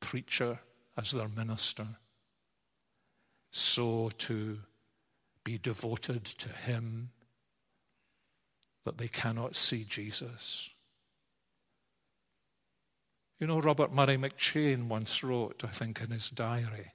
preacher 0.00 0.58
as 0.96 1.12
their 1.12 1.28
minister, 1.28 1.86
so 3.50 4.10
to 4.16 4.58
be 5.44 5.58
devoted 5.58 6.24
to 6.24 6.48
him 6.48 7.10
that 8.84 8.96
they 8.96 9.08
cannot 9.08 9.54
see 9.54 9.84
Jesus. 9.84 10.70
You 13.38 13.46
know, 13.46 13.60
Robert 13.60 13.92
Murray 13.92 14.16
McCheyne 14.16 14.88
once 14.88 15.22
wrote, 15.22 15.62
I 15.64 15.68
think, 15.68 16.00
in 16.00 16.10
his 16.10 16.30
diary, 16.30 16.92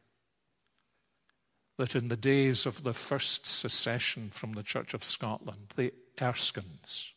that 1.78 1.96
in 1.96 2.08
the 2.08 2.18
days 2.18 2.66
of 2.66 2.84
the 2.84 2.96
first 2.96 3.46
secession 3.46 4.32
from 4.32 4.54
the 4.54 4.64
Church 4.64 4.96
of 4.96 5.04
Scotland, 5.04 5.74
the 5.76 5.94
Erskines, 6.20 7.14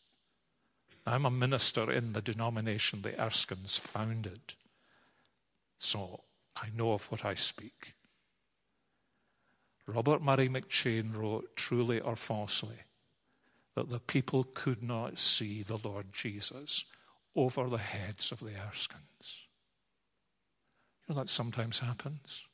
I'm 1.06 1.26
a 1.26 1.30
minister 1.30 1.92
in 1.92 2.14
the 2.14 2.22
denomination 2.22 3.02
the 3.02 3.20
Erskines 3.20 3.78
founded, 3.78 4.54
so 5.78 6.24
I 6.56 6.68
know 6.74 6.92
of 6.92 7.04
what 7.10 7.24
I 7.24 7.34
speak. 7.34 7.94
Robert 9.86 10.22
Murray 10.22 10.48
McCheyne 10.48 11.14
wrote, 11.14 11.56
truly 11.56 12.00
or 12.00 12.16
falsely, 12.16 12.78
that 13.74 13.90
the 13.90 14.00
people 14.00 14.44
could 14.54 14.82
not 14.82 15.18
see 15.18 15.62
the 15.62 15.78
Lord 15.84 16.12
Jesus 16.12 16.84
over 17.36 17.68
the 17.68 17.76
heads 17.76 18.32
of 18.32 18.40
the 18.40 18.52
Erskines. 18.56 19.44
You 21.06 21.14
know, 21.14 21.20
that 21.20 21.28
sometimes 21.28 21.80
happens. 21.80 22.46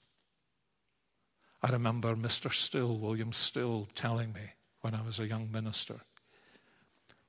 I 1.62 1.70
remember 1.70 2.16
Mr. 2.16 2.52
Still, 2.52 2.98
William 2.98 3.32
Still, 3.32 3.86
telling 3.94 4.32
me 4.32 4.54
when 4.80 4.94
I 4.94 5.02
was 5.02 5.20
a 5.20 5.28
young 5.28 5.52
minister 5.52 6.00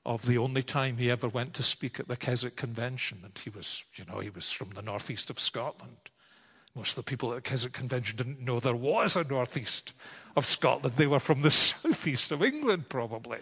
of 0.06 0.26
the 0.26 0.38
only 0.38 0.64
time 0.64 0.98
he 0.98 1.12
ever 1.12 1.28
went 1.28 1.54
to 1.54 1.64
speak 1.64 2.00
at 2.00 2.08
the 2.08 2.18
Keswick 2.18 2.56
Convention. 2.56 3.20
And 3.24 3.38
he 3.38 3.50
was, 3.50 3.84
you 3.96 4.06
know, 4.06 4.20
he 4.20 4.30
was 4.30 4.52
from 4.52 4.72
the 4.72 4.82
northeast 4.82 5.30
of 5.30 5.40
Scotland. 5.40 6.10
Most 6.76 6.92
of 6.92 6.96
the 7.04 7.10
people 7.10 7.32
at 7.32 7.44
the 7.44 7.50
Keswick 7.50 7.74
Convention 7.74 8.18
didn't 8.18 8.42
know 8.42 8.60
there 8.60 8.76
was 8.76 9.16
a 9.16 9.24
northeast 9.24 9.94
of 10.36 10.46
Scotland. 10.46 10.96
They 10.96 11.08
were 11.08 11.20
from 11.20 11.42
the 11.42 11.52
southeast 11.52 12.32
of 12.32 12.42
England, 12.42 12.90
probably. 12.90 13.42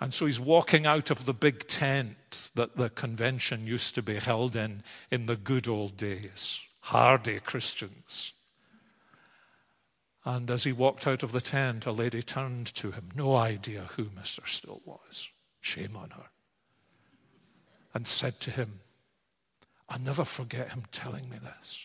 And 0.00 0.12
so 0.12 0.26
he's 0.26 0.40
walking 0.40 0.84
out 0.84 1.10
of 1.10 1.26
the 1.26 1.32
big 1.32 1.68
tent 1.68 2.50
that 2.56 2.76
the 2.76 2.90
convention 2.90 3.66
used 3.66 3.94
to 3.94 4.02
be 4.02 4.16
held 4.16 4.56
in 4.56 4.82
in 5.12 5.26
the 5.26 5.36
good 5.36 5.68
old 5.68 5.96
days. 5.96 6.58
Hardy 6.80 7.38
Christians. 7.38 8.32
And 10.24 10.50
as 10.50 10.64
he 10.64 10.72
walked 10.72 11.06
out 11.06 11.22
of 11.22 11.32
the 11.32 11.40
tent, 11.40 11.84
a 11.84 11.92
lady 11.92 12.22
turned 12.22 12.72
to 12.74 12.92
him, 12.92 13.10
no 13.14 13.34
idea 13.34 13.88
who 13.96 14.04
Mr. 14.04 14.46
Still 14.46 14.80
was. 14.84 15.28
Shame 15.60 15.96
on 15.96 16.10
her. 16.10 16.26
And 17.92 18.06
said 18.06 18.40
to 18.40 18.50
him, 18.50 18.80
I'll 19.88 19.98
never 19.98 20.24
forget 20.24 20.70
him 20.70 20.84
telling 20.92 21.28
me 21.28 21.38
this. 21.38 21.78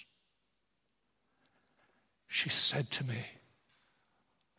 She 2.27 2.49
said 2.49 2.91
to 2.91 3.03
me, 3.03 3.25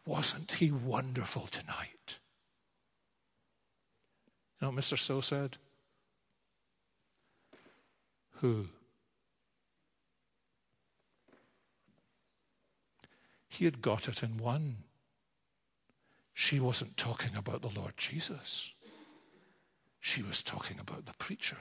Wasn't 0.04 0.52
he 0.52 0.70
wonderful 0.70 1.46
tonight? 1.46 2.18
You 4.60 4.66
know 4.66 4.70
what 4.72 4.80
Mr. 4.80 4.98
Still 4.98 5.22
said? 5.22 5.56
Who? 8.40 8.68
He 13.58 13.64
had 13.64 13.82
got 13.82 14.06
it 14.06 14.22
in 14.22 14.36
one. 14.36 14.84
She 16.32 16.60
wasn't 16.60 16.96
talking 16.96 17.34
about 17.34 17.60
the 17.60 17.76
Lord 17.76 17.96
Jesus. 17.96 18.70
She 19.98 20.22
was 20.22 20.44
talking 20.44 20.78
about 20.78 21.06
the 21.06 21.12
preacher. 21.14 21.56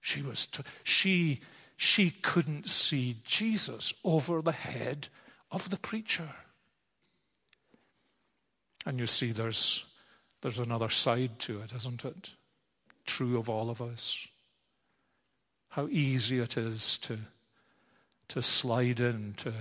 She 0.00 0.20
was 0.20 0.48
she 0.82 1.42
she 1.76 2.10
couldn't 2.10 2.68
see 2.68 3.18
Jesus 3.24 3.94
over 4.02 4.42
the 4.42 4.50
head 4.50 5.06
of 5.52 5.70
the 5.70 5.76
preacher. 5.76 6.30
And 8.84 8.98
you 8.98 9.06
see 9.06 9.30
there's 9.30 9.84
there's 10.40 10.58
another 10.58 10.90
side 10.90 11.38
to 11.38 11.60
it, 11.60 11.72
isn't 11.72 12.04
it? 12.04 12.30
True 13.06 13.38
of 13.38 13.48
all 13.48 13.70
of 13.70 13.80
us. 13.80 14.26
How 15.68 15.86
easy 15.86 16.40
it 16.40 16.56
is 16.56 16.98
to 16.98 17.16
to 18.26 18.42
slide 18.42 18.98
into 18.98 19.52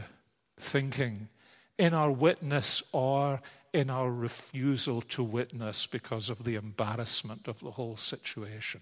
thinking 0.62 1.30
in 1.78 1.93
our 1.93 2.12
witness 2.12 2.84
or 2.91 3.41
in 3.74 3.89
our 3.89 4.12
refusal 4.12 5.01
to 5.01 5.24
witness 5.24 5.88
because 5.88 6.30
of 6.30 6.43
the 6.43 6.55
embarrassment 6.55 7.47
of 7.47 7.59
the 7.59 7.72
whole 7.72 7.97
situation. 7.97 8.82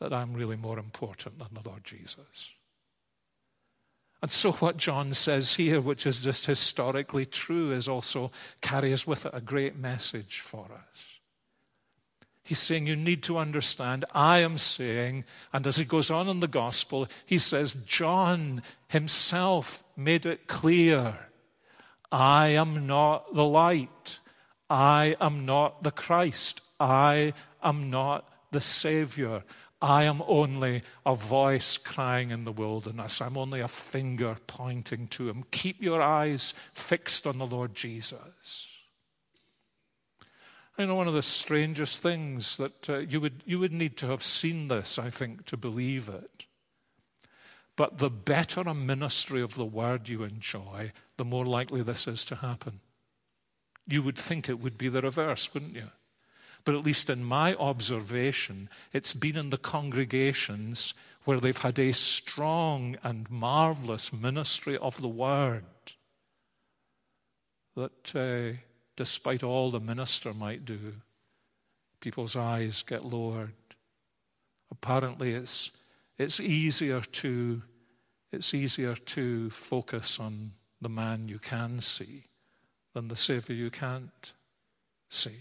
That 0.00 0.12
I'm 0.12 0.34
really 0.34 0.56
more 0.56 0.78
important 0.78 1.38
than 1.38 1.48
the 1.52 1.68
Lord 1.68 1.84
Jesus. 1.84 2.50
And 4.20 4.30
so, 4.30 4.52
what 4.52 4.76
John 4.76 5.14
says 5.14 5.54
here, 5.54 5.80
which 5.80 6.06
is 6.06 6.22
just 6.22 6.46
historically 6.46 7.26
true, 7.26 7.72
is 7.72 7.88
also 7.88 8.30
carries 8.60 9.06
with 9.06 9.26
it 9.26 9.32
a 9.34 9.40
great 9.40 9.76
message 9.76 10.40
for 10.40 10.66
us. 10.72 11.12
He's 12.44 12.60
saying, 12.60 12.86
You 12.86 12.96
need 12.96 13.22
to 13.24 13.38
understand. 13.38 14.04
I 14.12 14.38
am 14.38 14.58
saying, 14.58 15.24
and 15.52 15.66
as 15.66 15.76
he 15.76 15.84
goes 15.84 16.10
on 16.10 16.28
in 16.28 16.40
the 16.40 16.48
gospel, 16.48 17.08
he 17.26 17.38
says, 17.38 17.74
John 17.86 18.62
himself 18.92 19.82
made 19.96 20.26
it 20.26 20.46
clear 20.46 21.16
I 22.12 22.48
am 22.48 22.86
not 22.86 23.34
the 23.34 23.44
light. 23.44 24.18
I 24.68 25.16
am 25.18 25.46
not 25.46 25.82
the 25.82 25.90
Christ. 25.90 26.60
I 26.78 27.32
am 27.62 27.88
not 27.88 28.28
the 28.50 28.60
Savior. 28.60 29.44
I 29.80 30.04
am 30.04 30.22
only 30.26 30.82
a 31.06 31.14
voice 31.14 31.78
crying 31.78 32.30
in 32.30 32.44
the 32.44 32.52
wilderness. 32.52 33.22
I'm 33.22 33.38
only 33.38 33.60
a 33.60 33.68
finger 33.68 34.36
pointing 34.46 35.08
to 35.08 35.28
him. 35.28 35.44
Keep 35.50 35.82
your 35.82 36.02
eyes 36.02 36.52
fixed 36.74 37.26
on 37.26 37.38
the 37.38 37.46
Lord 37.46 37.74
Jesus. 37.74 38.66
You 40.78 40.86
know, 40.86 40.94
one 40.94 41.08
of 41.08 41.14
the 41.14 41.22
strangest 41.22 42.02
things 42.02 42.58
that 42.58 42.90
uh, 42.90 42.98
you, 42.98 43.20
would, 43.20 43.42
you 43.46 43.58
would 43.58 43.72
need 43.72 43.96
to 43.98 44.08
have 44.08 44.22
seen 44.22 44.68
this, 44.68 44.98
I 44.98 45.10
think, 45.10 45.46
to 45.46 45.56
believe 45.56 46.08
it. 46.08 46.30
But 47.76 47.98
the 47.98 48.10
better 48.10 48.60
a 48.62 48.74
ministry 48.74 49.40
of 49.40 49.54
the 49.54 49.64
word 49.64 50.08
you 50.08 50.22
enjoy, 50.22 50.92
the 51.16 51.24
more 51.24 51.46
likely 51.46 51.82
this 51.82 52.06
is 52.06 52.24
to 52.26 52.36
happen. 52.36 52.80
You 53.86 54.02
would 54.02 54.18
think 54.18 54.48
it 54.48 54.60
would 54.60 54.78
be 54.78 54.88
the 54.88 55.02
reverse, 55.02 55.52
wouldn't 55.52 55.74
you? 55.74 55.90
But 56.64 56.74
at 56.74 56.84
least 56.84 57.10
in 57.10 57.24
my 57.24 57.54
observation, 57.54 58.68
it's 58.92 59.14
been 59.14 59.36
in 59.36 59.50
the 59.50 59.58
congregations 59.58 60.94
where 61.24 61.40
they've 61.40 61.56
had 61.56 61.78
a 61.78 61.92
strong 61.92 62.96
and 63.02 63.28
marvelous 63.30 64.12
ministry 64.12 64.76
of 64.76 65.00
the 65.00 65.08
word 65.08 65.64
that. 67.74 68.14
Uh, 68.14 68.58
despite 68.96 69.42
all 69.42 69.70
the 69.70 69.80
minister 69.80 70.34
might 70.34 70.64
do, 70.64 70.94
people's 72.00 72.36
eyes 72.36 72.82
get 72.82 73.04
lowered. 73.04 73.52
Apparently, 74.70 75.32
it's, 75.32 75.70
it's 76.22 76.40
easier 76.40 77.00
to 77.00 77.62
it's 78.32 78.54
easier 78.54 78.94
to 78.94 79.50
focus 79.50 80.18
on 80.18 80.52
the 80.80 80.88
man 80.88 81.28
you 81.28 81.38
can 81.38 81.80
see 81.80 82.24
than 82.94 83.08
the 83.08 83.16
Savior 83.16 83.54
you 83.54 83.70
can't 83.70 84.32
see. 85.10 85.36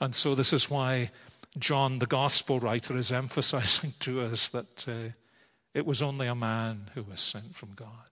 And 0.00 0.14
so, 0.14 0.34
this 0.34 0.52
is 0.52 0.68
why 0.68 1.10
John, 1.58 1.98
the 1.98 2.06
gospel 2.06 2.60
writer, 2.60 2.96
is 2.96 3.10
emphasizing 3.24 3.94
to 4.00 4.20
us 4.20 4.48
that 4.48 4.86
uh, 4.86 5.12
it 5.72 5.86
was 5.86 6.02
only 6.02 6.26
a 6.26 6.34
man 6.34 6.90
who 6.94 7.02
was 7.02 7.22
sent 7.22 7.56
from 7.56 7.72
God. 7.74 8.10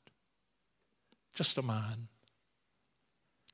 Just 1.34 1.58
a 1.58 1.62
man. 1.62 2.08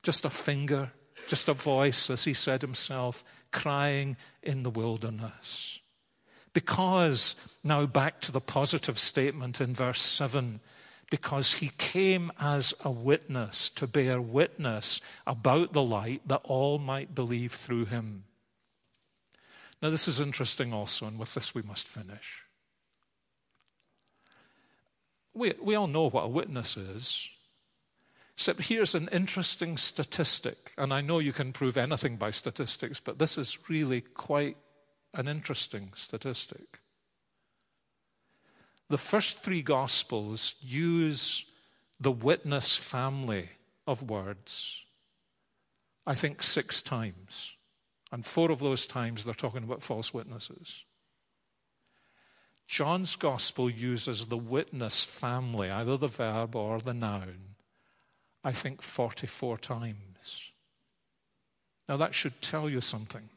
Just 0.03 0.23
a 0.23 0.29
finger, 0.29 0.91
just 1.27 1.47
a 1.47 1.53
voice, 1.53 2.09
as 2.09 2.23
he 2.23 2.33
said 2.33 2.61
himself, 2.61 3.23
crying 3.51 4.17
in 4.41 4.63
the 4.63 4.69
wilderness. 4.69 5.79
Because, 6.53 7.35
now 7.63 7.85
back 7.85 8.19
to 8.21 8.31
the 8.31 8.41
positive 8.41 8.99
statement 8.99 9.61
in 9.61 9.73
verse 9.73 10.01
7, 10.01 10.59
because 11.09 11.55
he 11.55 11.71
came 11.77 12.31
as 12.39 12.73
a 12.83 12.89
witness 12.89 13.69
to 13.69 13.85
bear 13.85 14.21
witness 14.21 15.01
about 15.27 15.73
the 15.73 15.83
light 15.83 16.21
that 16.27 16.41
all 16.43 16.79
might 16.79 17.13
believe 17.13 17.53
through 17.53 17.85
him. 17.85 18.23
Now, 19.81 19.89
this 19.89 20.07
is 20.07 20.19
interesting 20.19 20.73
also, 20.73 21.07
and 21.07 21.19
with 21.19 21.33
this 21.33 21.55
we 21.55 21.63
must 21.63 21.87
finish. 21.87 22.43
We, 25.33 25.53
we 25.61 25.75
all 25.75 25.87
know 25.87 26.09
what 26.09 26.25
a 26.25 26.29
witness 26.29 26.77
is. 26.77 27.27
Except 28.35 28.67
here's 28.67 28.95
an 28.95 29.09
interesting 29.11 29.77
statistic, 29.77 30.71
and 30.77 30.93
I 30.93 31.01
know 31.01 31.19
you 31.19 31.33
can 31.33 31.53
prove 31.53 31.77
anything 31.77 32.17
by 32.17 32.31
statistics, 32.31 32.99
but 32.99 33.19
this 33.19 33.37
is 33.37 33.69
really 33.69 34.01
quite 34.01 34.57
an 35.13 35.27
interesting 35.27 35.91
statistic. 35.95 36.79
The 38.89 38.97
first 38.97 39.39
three 39.39 39.61
Gospels 39.61 40.55
use 40.61 41.45
the 41.99 42.11
witness 42.11 42.75
family 42.75 43.49
of 43.87 44.09
words, 44.09 44.83
I 46.05 46.15
think, 46.15 46.43
six 46.43 46.81
times. 46.81 47.51
And 48.11 48.25
four 48.25 48.51
of 48.51 48.59
those 48.59 48.85
times 48.85 49.23
they're 49.23 49.33
talking 49.33 49.63
about 49.63 49.81
false 49.83 50.13
witnesses. 50.13 50.83
John's 52.67 53.15
Gospel 53.15 53.69
uses 53.69 54.27
the 54.27 54.37
witness 54.37 55.03
family, 55.03 55.69
either 55.69 55.97
the 55.97 56.07
verb 56.07 56.55
or 56.55 56.79
the 56.79 56.93
noun, 56.93 57.55
I 58.43 58.51
think 58.53 58.81
44 58.81 59.57
times. 59.57 60.51
Now 61.87 61.97
that 61.97 62.15
should 62.15 62.41
tell 62.41 62.69
you 62.69 62.81
something. 62.81 63.29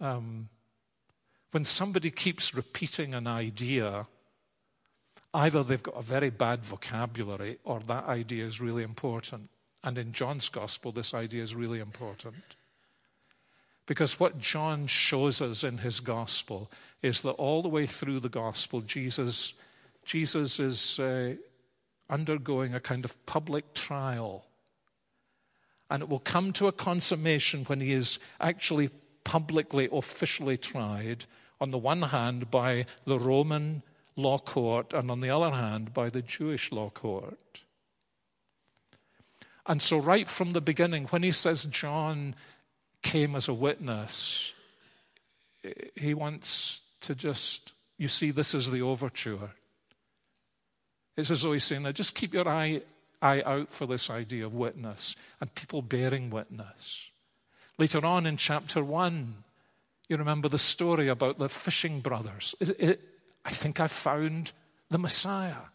Um, 0.00 0.48
when 1.54 1.64
somebody 1.64 2.10
keeps 2.10 2.52
repeating 2.52 3.14
an 3.14 3.28
idea, 3.28 4.08
either 5.32 5.62
they've 5.62 5.84
got 5.84 5.96
a 5.96 6.02
very 6.02 6.28
bad 6.28 6.64
vocabulary 6.64 7.58
or 7.62 7.78
that 7.78 8.06
idea 8.06 8.44
is 8.44 8.60
really 8.60 8.82
important. 8.82 9.48
And 9.84 9.96
in 9.96 10.10
John's 10.10 10.48
gospel, 10.48 10.90
this 10.90 11.14
idea 11.14 11.44
is 11.44 11.54
really 11.54 11.78
important. 11.78 12.56
Because 13.86 14.18
what 14.18 14.40
John 14.40 14.88
shows 14.88 15.40
us 15.40 15.62
in 15.62 15.78
his 15.78 16.00
gospel 16.00 16.72
is 17.02 17.20
that 17.20 17.30
all 17.30 17.62
the 17.62 17.68
way 17.68 17.86
through 17.86 18.18
the 18.18 18.28
gospel, 18.28 18.80
Jesus, 18.80 19.54
Jesus 20.04 20.58
is 20.58 20.98
uh, 20.98 21.34
undergoing 22.10 22.74
a 22.74 22.80
kind 22.80 23.04
of 23.04 23.26
public 23.26 23.74
trial. 23.74 24.44
And 25.88 26.02
it 26.02 26.08
will 26.08 26.18
come 26.18 26.52
to 26.54 26.66
a 26.66 26.72
consummation 26.72 27.62
when 27.66 27.80
he 27.80 27.92
is 27.92 28.18
actually 28.40 28.90
publicly, 29.22 29.88
officially 29.92 30.56
tried, 30.56 31.26
on 31.64 31.70
the 31.70 31.78
one 31.78 32.02
hand 32.02 32.50
by 32.50 32.84
the 33.06 33.18
Roman 33.18 33.82
law 34.16 34.38
court, 34.38 34.92
and 34.92 35.10
on 35.10 35.22
the 35.22 35.30
other 35.30 35.50
hand 35.50 35.94
by 35.94 36.10
the 36.10 36.20
Jewish 36.20 36.70
law 36.70 36.90
court. 36.90 37.62
And 39.66 39.80
so, 39.80 39.96
right 39.96 40.28
from 40.28 40.50
the 40.50 40.60
beginning, 40.60 41.06
when 41.06 41.22
he 41.22 41.32
says 41.32 41.64
John 41.64 42.34
came 43.00 43.34
as 43.34 43.48
a 43.48 43.54
witness, 43.54 44.52
he 45.96 46.12
wants 46.12 46.82
to 47.00 47.14
just, 47.14 47.72
you 47.96 48.08
see, 48.08 48.30
this 48.30 48.52
is 48.52 48.70
the 48.70 48.82
overture. 48.82 49.52
It's 51.16 51.30
as 51.30 51.40
though 51.40 51.54
he's 51.54 51.64
saying, 51.64 51.84
now 51.84 51.92
just 51.92 52.14
keep 52.14 52.34
your 52.34 52.46
eye, 52.46 52.82
eye 53.22 53.42
out 53.46 53.70
for 53.70 53.86
this 53.86 54.10
idea 54.10 54.44
of 54.44 54.52
witness 54.52 55.16
and 55.40 55.54
people 55.54 55.80
bearing 55.80 56.28
witness. 56.28 57.08
Later 57.78 58.04
on 58.04 58.26
in 58.26 58.36
chapter 58.36 58.84
1, 58.84 59.44
you 60.08 60.16
remember 60.16 60.48
the 60.48 60.58
story 60.58 61.08
about 61.08 61.38
the 61.38 61.48
fishing 61.48 62.00
brothers. 62.00 62.54
It, 62.60 62.80
it, 62.80 63.00
I 63.44 63.50
think 63.50 63.80
I 63.80 63.86
found 63.86 64.52
the 64.90 64.98
Messiah. 64.98 65.68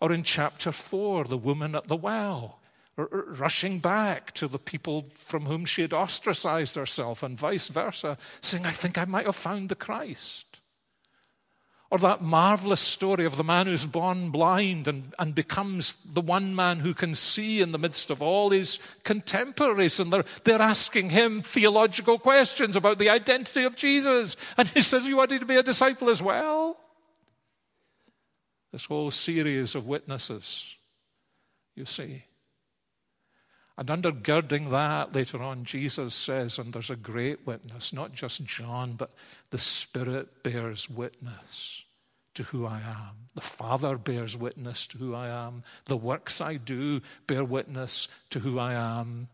Or 0.00 0.12
in 0.12 0.22
chapter 0.22 0.72
4, 0.72 1.24
the 1.24 1.36
woman 1.36 1.74
at 1.74 1.88
the 1.88 1.96
well, 1.96 2.60
rushing 2.96 3.78
back 3.78 4.32
to 4.34 4.48
the 4.48 4.58
people 4.58 5.06
from 5.14 5.46
whom 5.46 5.64
she 5.64 5.82
had 5.82 5.92
ostracized 5.92 6.74
herself, 6.74 7.22
and 7.22 7.38
vice 7.38 7.68
versa, 7.68 8.18
saying, 8.40 8.66
I 8.66 8.72
think 8.72 8.98
I 8.98 9.04
might 9.04 9.26
have 9.26 9.36
found 9.36 9.68
the 9.68 9.74
Christ. 9.74 10.53
Or 11.94 11.98
that 11.98 12.22
marvelous 12.22 12.80
story 12.80 13.24
of 13.24 13.36
the 13.36 13.44
man 13.44 13.68
who's 13.68 13.86
born 13.86 14.30
blind 14.30 14.88
and, 14.88 15.14
and 15.16 15.32
becomes 15.32 15.94
the 16.04 16.20
one 16.20 16.52
man 16.52 16.80
who 16.80 16.92
can 16.92 17.14
see 17.14 17.62
in 17.62 17.70
the 17.70 17.78
midst 17.78 18.10
of 18.10 18.20
all 18.20 18.50
his 18.50 18.80
contemporaries. 19.04 20.00
And 20.00 20.12
they're, 20.12 20.24
they're 20.42 20.60
asking 20.60 21.10
him 21.10 21.40
theological 21.40 22.18
questions 22.18 22.74
about 22.74 22.98
the 22.98 23.10
identity 23.10 23.62
of 23.62 23.76
Jesus. 23.76 24.36
And 24.56 24.68
he 24.70 24.82
says, 24.82 25.06
You 25.06 25.18
wanted 25.18 25.38
to 25.38 25.46
be 25.46 25.54
a 25.54 25.62
disciple 25.62 26.10
as 26.10 26.20
well? 26.20 26.76
This 28.72 28.86
whole 28.86 29.12
series 29.12 29.76
of 29.76 29.86
witnesses, 29.86 30.64
you 31.76 31.84
see. 31.84 32.24
And 33.78 33.86
undergirding 33.86 34.70
that, 34.70 35.14
later 35.14 35.40
on, 35.40 35.64
Jesus 35.64 36.16
says, 36.16 36.58
and 36.58 36.72
there's 36.72 36.90
a 36.90 36.96
great 36.96 37.46
witness, 37.46 37.92
not 37.92 38.12
just 38.12 38.44
John, 38.44 38.94
but 38.94 39.12
the 39.50 39.58
Spirit 39.58 40.42
bears 40.42 40.90
witness 40.90 41.83
to 42.34 42.42
who 42.44 42.66
I 42.66 42.80
am. 42.80 43.28
The 43.34 43.40
Father 43.40 43.96
bears 43.96 44.36
witness 44.36 44.86
to 44.88 44.98
who 44.98 45.14
I 45.14 45.28
am. 45.28 45.64
The 45.86 45.96
works 45.96 46.40
I 46.40 46.56
do 46.56 47.00
bear 47.26 47.44
witness 47.44 48.08
to 48.30 48.40
who 48.40 48.58
I 48.58 48.74
am. 48.74 49.28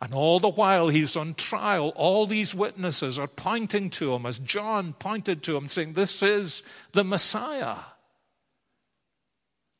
And 0.00 0.14
all 0.14 0.38
the 0.38 0.48
while 0.48 0.88
he's 0.88 1.16
on 1.16 1.34
trial, 1.34 1.92
all 1.96 2.26
these 2.26 2.54
witnesses 2.54 3.18
are 3.18 3.26
pointing 3.26 3.90
to 3.90 4.14
him, 4.14 4.26
as 4.26 4.38
John 4.38 4.92
pointed 4.92 5.42
to 5.44 5.56
him, 5.56 5.66
saying, 5.66 5.94
This 5.94 6.22
is 6.22 6.62
the 6.92 7.04
Messiah. 7.04 7.78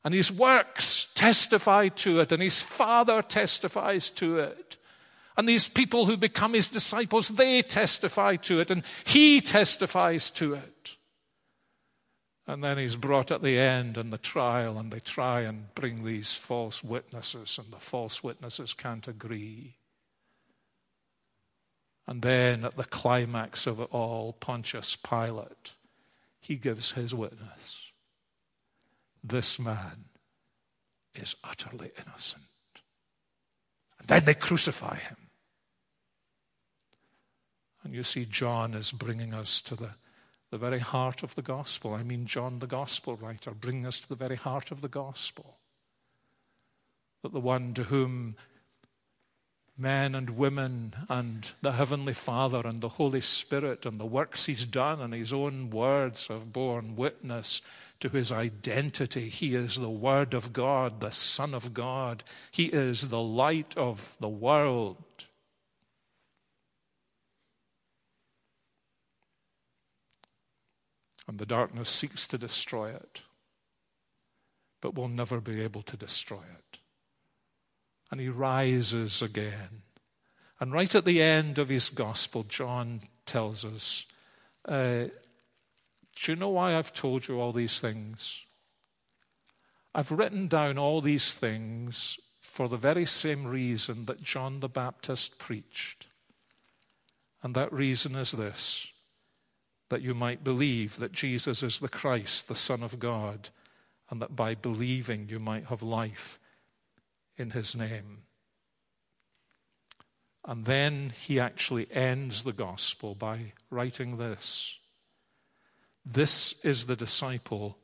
And 0.03 0.13
his 0.13 0.31
works 0.31 1.07
testify 1.15 1.89
to 1.89 2.19
it, 2.19 2.31
and 2.31 2.41
his 2.41 2.61
Father 2.61 3.21
testifies 3.21 4.09
to 4.11 4.39
it. 4.39 4.77
And 5.37 5.47
these 5.47 5.69
people 5.69 6.05
who 6.05 6.17
become 6.17 6.53
his 6.53 6.69
disciples, 6.69 7.29
they 7.29 7.61
testify 7.61 8.35
to 8.37 8.59
it, 8.59 8.71
and 8.71 8.83
he 9.05 9.39
testifies 9.39 10.31
to 10.31 10.53
it. 10.53 10.78
And 12.49 12.63
then 12.63 12.79
he's 12.79 12.95
brought 12.95 13.29
at 13.29 13.43
the 13.43 13.59
end 13.59 13.95
and 13.95 14.11
the 14.11 14.17
trial, 14.17 14.79
and 14.79 14.91
they 14.91 14.99
try 14.99 15.41
and 15.41 15.71
bring 15.75 16.03
these 16.03 16.33
false 16.33 16.83
witnesses, 16.83 17.59
and 17.59 17.71
the 17.71 17.77
false 17.77 18.23
witnesses 18.23 18.73
can't 18.73 19.07
agree. 19.07 19.75
And 22.07 22.23
then 22.23 22.65
at 22.65 22.75
the 22.75 22.85
climax 22.85 23.67
of 23.67 23.79
it 23.79 23.89
all, 23.91 24.33
Pontius 24.33 24.95
Pilate, 24.95 25.73
he 26.39 26.55
gives 26.55 26.93
his 26.93 27.13
witness. 27.13 27.91
This 29.23 29.59
man 29.59 30.05
is 31.13 31.35
utterly 31.43 31.91
innocent. 32.03 32.45
And 33.99 34.07
then 34.07 34.25
they 34.25 34.33
crucify 34.33 34.95
him. 34.95 35.17
And 37.83 37.93
you 37.93 38.03
see, 38.03 38.25
John 38.25 38.73
is 38.73 38.91
bringing 38.91 39.35
us 39.35 39.61
to 39.61 39.75
the 39.75 39.91
the 40.51 40.57
very 40.57 40.79
heart 40.79 41.23
of 41.23 41.35
the 41.35 41.41
gospel. 41.41 41.93
I 41.93 42.03
mean, 42.03 42.25
John, 42.25 42.59
the 42.59 42.67
gospel 42.67 43.15
writer, 43.15 43.51
bringing 43.51 43.85
us 43.85 43.99
to 43.99 44.09
the 44.09 44.15
very 44.15 44.35
heart 44.35 44.71
of 44.71 44.81
the 44.81 44.87
gospel. 44.87 45.57
That 47.23 47.33
the 47.33 47.39
one 47.39 47.73
to 47.75 47.83
whom 47.83 48.35
men 49.77 50.13
and 50.13 50.31
women 50.31 50.93
and 51.07 51.51
the 51.61 51.73
Heavenly 51.73 52.13
Father 52.13 52.61
and 52.65 52.81
the 52.81 52.89
Holy 52.89 53.21
Spirit 53.21 53.85
and 53.85 53.99
the 53.99 54.05
works 54.05 54.45
He's 54.45 54.65
done 54.65 54.99
and 54.99 55.13
His 55.13 55.31
own 55.31 55.69
words 55.69 56.27
have 56.27 56.51
borne 56.51 56.95
witness 56.95 57.61
to 57.99 58.09
His 58.09 58.31
identity. 58.31 59.29
He 59.29 59.55
is 59.55 59.75
the 59.75 59.89
Word 59.89 60.33
of 60.33 60.51
God, 60.51 60.99
the 60.99 61.11
Son 61.11 61.53
of 61.53 61.73
God. 61.73 62.23
He 62.51 62.65
is 62.65 63.09
the 63.09 63.21
light 63.21 63.77
of 63.77 64.17
the 64.19 64.29
world. 64.29 65.03
And 71.29 71.37
the 71.37 71.45
darkness 71.45 71.91
seeks 71.91 72.27
to 72.27 72.39
destroy 72.39 72.89
it, 72.89 73.21
but 74.81 74.95
will 74.95 75.07
never 75.07 75.39
be 75.39 75.61
able 75.61 75.83
to 75.83 75.95
destroy 75.95 76.41
it. 76.41 76.79
And 78.09 78.19
he 78.19 78.29
rises 78.29 79.21
again. 79.21 79.83
And 80.59 80.73
right 80.73 80.93
at 80.95 81.05
the 81.05 81.21
end 81.21 81.59
of 81.59 81.69
his 81.69 81.89
gospel, 81.89 82.45
John 82.45 83.01
tells 83.27 83.63
us 83.63 84.07
uh, 84.67 85.03
Do 86.15 86.31
you 86.31 86.35
know 86.35 86.49
why 86.49 86.75
I've 86.75 86.93
told 86.93 87.27
you 87.27 87.39
all 87.39 87.53
these 87.53 87.79
things? 87.79 88.41
I've 89.93 90.11
written 90.11 90.47
down 90.47 90.79
all 90.79 90.99
these 90.99 91.31
things 91.31 92.17
for 92.41 92.67
the 92.67 92.75
very 92.75 93.05
same 93.05 93.45
reason 93.45 94.05
that 94.05 94.23
John 94.23 94.61
the 94.61 94.67
Baptist 94.67 95.37
preached. 95.37 96.07
And 97.43 97.53
that 97.53 97.71
reason 97.71 98.15
is 98.15 98.31
this 98.31 98.87
that 99.89 100.01
you 100.01 100.13
might 100.13 100.43
believe 100.43 100.97
that 100.97 101.11
Jesus 101.11 101.63
is 101.63 101.79
the 101.79 101.89
Christ, 101.89 102.47
the 102.47 102.55
Son 102.55 102.83
of 102.83 102.99
God, 102.99 103.49
and 104.09 104.21
that 104.21 104.35
by 104.35 104.55
believing 104.55 105.27
you 105.29 105.39
might 105.39 105.65
have 105.65 105.81
life 105.81 106.39
in 107.37 107.51
his 107.51 107.75
name. 107.75 108.23
And 110.45 110.65
then 110.65 111.13
he 111.15 111.39
actually 111.39 111.87
ends 111.91 112.43
the 112.43 112.53
gospel 112.53 113.13
by 113.13 113.53
writing 113.69 114.17
this 114.17 114.77
This 116.05 116.53
is 116.63 116.85
the 116.85 116.95
disciple 116.95 117.77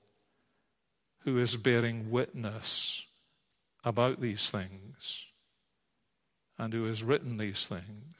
who 1.20 1.40
is 1.40 1.58
bearing 1.58 2.12
witness 2.12 3.04
about 3.84 4.22
these 4.22 4.50
things 4.50 5.26
and 6.58 6.74
who 6.74 6.86
has 6.86 7.04
written 7.04 7.38
these 7.38 7.66
things. 7.68 8.16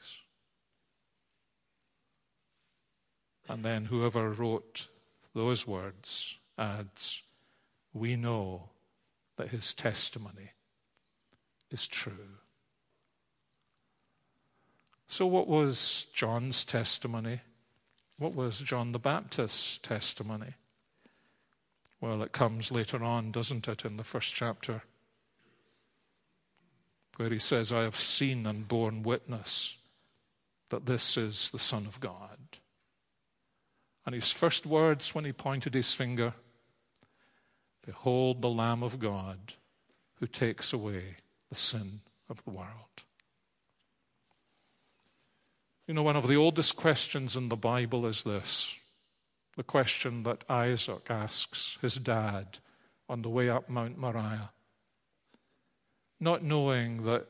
And 3.48 3.64
then 3.64 3.86
whoever 3.86 4.30
wrote 4.30 4.88
those 5.34 5.66
words 5.66 6.36
adds, 6.58 7.22
We 7.92 8.16
know 8.16 8.70
that 9.36 9.48
his 9.48 9.74
testimony 9.74 10.52
is 11.70 11.86
true. 11.86 12.38
So, 15.08 15.26
what 15.26 15.46
was 15.46 16.06
John's 16.12 16.64
testimony? 16.64 17.40
What 18.18 18.34
was 18.34 18.58
John 18.60 18.92
the 18.92 18.98
Baptist's 18.98 19.78
testimony? 19.78 20.54
Well, 22.00 22.22
it 22.22 22.32
comes 22.32 22.72
later 22.72 23.02
on, 23.04 23.30
doesn't 23.30 23.68
it, 23.68 23.84
in 23.84 23.96
the 23.96 24.04
first 24.04 24.34
chapter, 24.34 24.82
where 27.16 27.30
he 27.30 27.38
says, 27.38 27.72
I 27.72 27.82
have 27.82 27.96
seen 27.96 28.46
and 28.46 28.66
borne 28.66 29.02
witness 29.02 29.76
that 30.70 30.86
this 30.86 31.16
is 31.16 31.50
the 31.50 31.58
Son 31.58 31.86
of 31.86 32.00
God. 32.00 32.38
And 34.06 34.14
his 34.14 34.30
first 34.30 34.64
words 34.64 35.14
when 35.14 35.24
he 35.24 35.32
pointed 35.32 35.74
his 35.74 35.92
finger, 35.92 36.32
Behold 37.84 38.40
the 38.40 38.48
Lamb 38.48 38.82
of 38.82 39.00
God 39.00 39.54
who 40.14 40.26
takes 40.26 40.72
away 40.72 41.16
the 41.50 41.56
sin 41.56 42.00
of 42.28 42.42
the 42.44 42.50
world. 42.50 43.02
You 45.86 45.94
know, 45.94 46.02
one 46.02 46.16
of 46.16 46.26
the 46.26 46.36
oldest 46.36 46.76
questions 46.76 47.36
in 47.36 47.48
the 47.48 47.56
Bible 47.56 48.06
is 48.06 48.22
this 48.24 48.74
the 49.56 49.62
question 49.62 50.22
that 50.24 50.44
Isaac 50.50 51.06
asks 51.10 51.78
his 51.80 51.94
dad 51.96 52.58
on 53.08 53.22
the 53.22 53.30
way 53.30 53.48
up 53.48 53.68
Mount 53.68 53.96
Moriah. 53.96 54.50
Not 56.20 56.42
knowing 56.42 57.04
that 57.04 57.26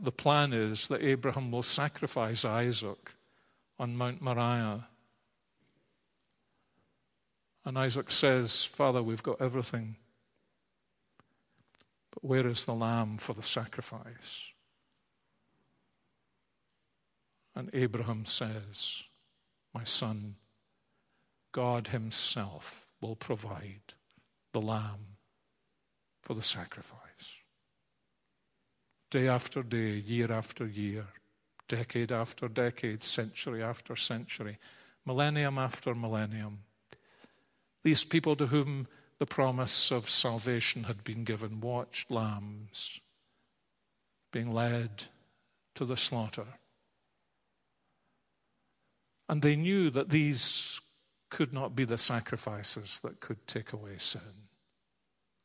the 0.00 0.12
plan 0.12 0.52
is 0.52 0.88
that 0.88 1.02
Abraham 1.02 1.50
will 1.50 1.62
sacrifice 1.62 2.44
Isaac 2.44 3.12
on 3.78 3.96
Mount 3.96 4.22
Moriah. 4.22 4.86
And 7.68 7.76
Isaac 7.76 8.10
says, 8.10 8.64
Father, 8.64 9.02
we've 9.02 9.22
got 9.22 9.42
everything. 9.42 9.96
But 12.10 12.24
where 12.24 12.46
is 12.46 12.64
the 12.64 12.72
lamb 12.72 13.18
for 13.18 13.34
the 13.34 13.42
sacrifice? 13.42 14.54
And 17.54 17.68
Abraham 17.74 18.24
says, 18.24 19.02
My 19.74 19.84
son, 19.84 20.36
God 21.52 21.88
Himself 21.88 22.86
will 23.02 23.16
provide 23.16 23.92
the 24.54 24.62
lamb 24.62 25.18
for 26.22 26.32
the 26.32 26.42
sacrifice. 26.42 27.34
Day 29.10 29.28
after 29.28 29.62
day, 29.62 29.90
year 29.90 30.32
after 30.32 30.66
year, 30.66 31.08
decade 31.68 32.12
after 32.12 32.48
decade, 32.48 33.04
century 33.04 33.62
after 33.62 33.94
century, 33.94 34.56
millennium 35.04 35.58
after 35.58 35.94
millennium, 35.94 36.60
these 37.82 38.04
people 38.04 38.36
to 38.36 38.46
whom 38.46 38.86
the 39.18 39.26
promise 39.26 39.90
of 39.90 40.08
salvation 40.08 40.84
had 40.84 41.04
been 41.04 41.24
given 41.24 41.60
watched 41.60 42.10
lambs 42.10 43.00
being 44.32 44.52
led 44.52 45.04
to 45.74 45.84
the 45.84 45.96
slaughter 45.96 46.46
and 49.28 49.42
they 49.42 49.56
knew 49.56 49.90
that 49.90 50.08
these 50.08 50.80
could 51.30 51.52
not 51.52 51.76
be 51.76 51.84
the 51.84 51.98
sacrifices 51.98 53.00
that 53.00 53.20
could 53.20 53.46
take 53.46 53.72
away 53.72 53.96
sin. 53.98 54.48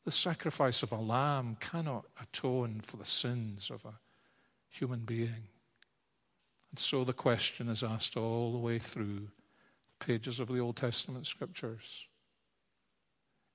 The 0.04 0.10
sacrifice 0.10 0.82
of 0.82 0.92
a 0.92 0.96
lamb 0.96 1.56
cannot 1.60 2.06
atone 2.20 2.80
for 2.82 2.96
the 2.96 3.04
sins 3.04 3.70
of 3.70 3.84
a 3.84 3.98
human 4.70 5.00
being. 5.00 5.48
And 6.70 6.78
so 6.78 7.04
the 7.04 7.12
question 7.12 7.68
is 7.68 7.82
asked 7.82 8.16
all 8.16 8.52
the 8.52 8.58
way 8.58 8.78
through 8.78 9.28
the 9.98 10.04
pages 10.04 10.40
of 10.40 10.48
the 10.48 10.58
Old 10.58 10.76
Testament 10.76 11.26
scriptures. 11.26 12.06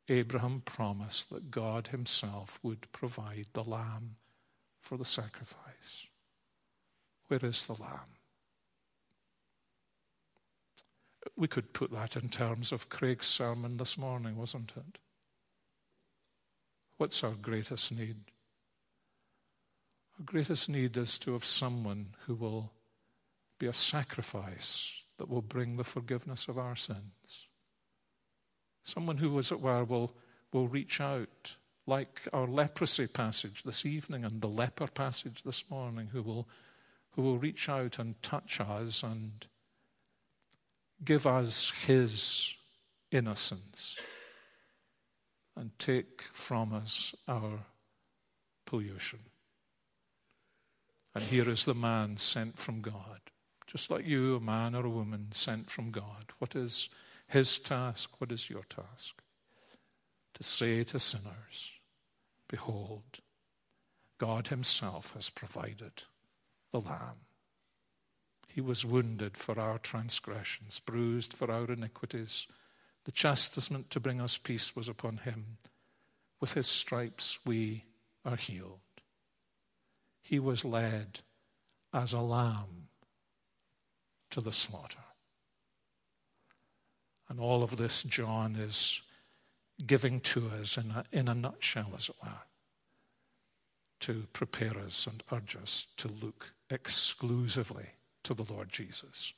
Abraham 0.09 0.61
promised 0.65 1.29
that 1.29 1.51
God 1.51 1.87
himself 1.89 2.59
would 2.63 2.91
provide 2.91 3.47
the 3.53 3.63
lamb 3.63 4.15
for 4.81 4.97
the 4.97 5.05
sacrifice. 5.05 6.07
Where 7.27 7.45
is 7.45 7.65
the 7.65 7.73
lamb? 7.73 8.17
We 11.35 11.47
could 11.47 11.73
put 11.73 11.91
that 11.91 12.15
in 12.15 12.29
terms 12.29 12.71
of 12.71 12.89
Craig's 12.89 13.27
sermon 13.27 13.77
this 13.77 13.97
morning, 13.97 14.35
wasn't 14.35 14.73
it? 14.75 14.99
What's 16.97 17.23
our 17.23 17.33
greatest 17.33 17.91
need? 17.91 18.17
Our 20.17 20.25
greatest 20.25 20.69
need 20.69 20.97
is 20.97 21.19
to 21.19 21.33
have 21.33 21.45
someone 21.45 22.15
who 22.25 22.35
will 22.35 22.71
be 23.59 23.67
a 23.67 23.73
sacrifice 23.73 24.89
that 25.17 25.29
will 25.29 25.41
bring 25.41 25.77
the 25.77 25.83
forgiveness 25.83 26.47
of 26.47 26.57
our 26.57 26.75
sins. 26.75 27.48
Someone 28.83 29.17
who, 29.17 29.37
as 29.39 29.51
it 29.51 29.61
were, 29.61 29.83
will, 29.83 30.13
will 30.51 30.67
reach 30.67 30.99
out, 30.99 31.55
like 31.85 32.21
our 32.33 32.47
leprosy 32.47 33.07
passage 33.07 33.63
this 33.63 33.85
evening 33.85 34.23
and 34.23 34.41
the 34.41 34.47
leper 34.47 34.87
passage 34.87 35.43
this 35.43 35.63
morning, 35.69 36.09
who 36.11 36.21
will, 36.21 36.47
who 37.11 37.21
will 37.21 37.37
reach 37.37 37.69
out 37.69 37.99
and 37.99 38.21
touch 38.21 38.59
us 38.59 39.03
and 39.03 39.47
give 41.03 41.25
us 41.25 41.71
his 41.85 42.53
innocence 43.11 43.97
and 45.55 45.77
take 45.77 46.23
from 46.31 46.73
us 46.73 47.15
our 47.27 47.59
pollution. 48.65 49.19
And 51.15 51.23
here 51.23 51.49
is 51.49 51.65
the 51.65 51.73
man 51.73 52.17
sent 52.17 52.57
from 52.57 52.81
God, 52.81 53.19
just 53.67 53.89
like 53.91 54.05
you, 54.05 54.35
a 54.35 54.39
man 54.39 54.75
or 54.75 54.85
a 54.85 54.89
woman 54.89 55.29
sent 55.33 55.69
from 55.69 55.91
God. 55.91 56.25
What 56.37 56.55
is 56.55 56.89
his 57.29 57.59
task? 57.59 58.19
What 58.19 58.31
is 58.31 58.49
your 58.49 58.63
task? 58.63 59.21
To 60.33 60.43
say 60.43 60.83
to 60.85 60.99
sinners, 60.99 61.71
Behold, 62.47 63.19
God 64.17 64.49
Himself 64.49 65.13
has 65.13 65.29
provided 65.29 66.03
the 66.71 66.81
Lamb 66.81 67.21
he 68.49 68.61
was 68.61 68.83
wounded 68.83 69.37
for 69.37 69.59
our 69.59 69.77
transgressions, 69.77 70.79
bruised 70.79 71.33
for 71.33 71.51
our 71.51 71.71
iniquities. 71.71 72.47
The 73.05 73.11
chastisement 73.11 73.91
to 73.91 73.99
bring 73.99 74.19
us 74.19 74.37
peace 74.37 74.75
was 74.75 74.89
upon 74.89 75.17
him. 75.17 75.57
With 76.41 76.53
his 76.53 76.67
stripes 76.67 77.37
we 77.45 77.85
are 78.25 78.35
healed. 78.35 78.79
He 80.21 80.39
was 80.39 80.65
led 80.65 81.21
as 81.93 82.11
a 82.11 82.19
lamb 82.19 82.89
to 84.31 84.41
the 84.41 84.51
slaughter. 84.51 84.97
And 87.29 87.39
all 87.39 87.63
of 87.63 87.77
this, 87.77 88.03
John 88.03 88.55
is 88.55 89.01
giving 89.85 90.19
to 90.21 90.49
us 90.59 90.77
in 90.77 90.91
a, 90.91 91.05
in 91.11 91.27
a 91.27 91.35
nutshell, 91.35 91.91
as 91.95 92.09
it 92.09 92.15
were, 92.21 92.31
to 94.01 94.25
prepare 94.33 94.77
us 94.79 95.07
and 95.07 95.23
urge 95.31 95.55
us 95.61 95.87
to 95.97 96.07
look 96.07 96.51
exclusively 96.69 97.85
to 98.23 98.33
the 98.33 98.51
Lord 98.51 98.69
Jesus 98.69 99.33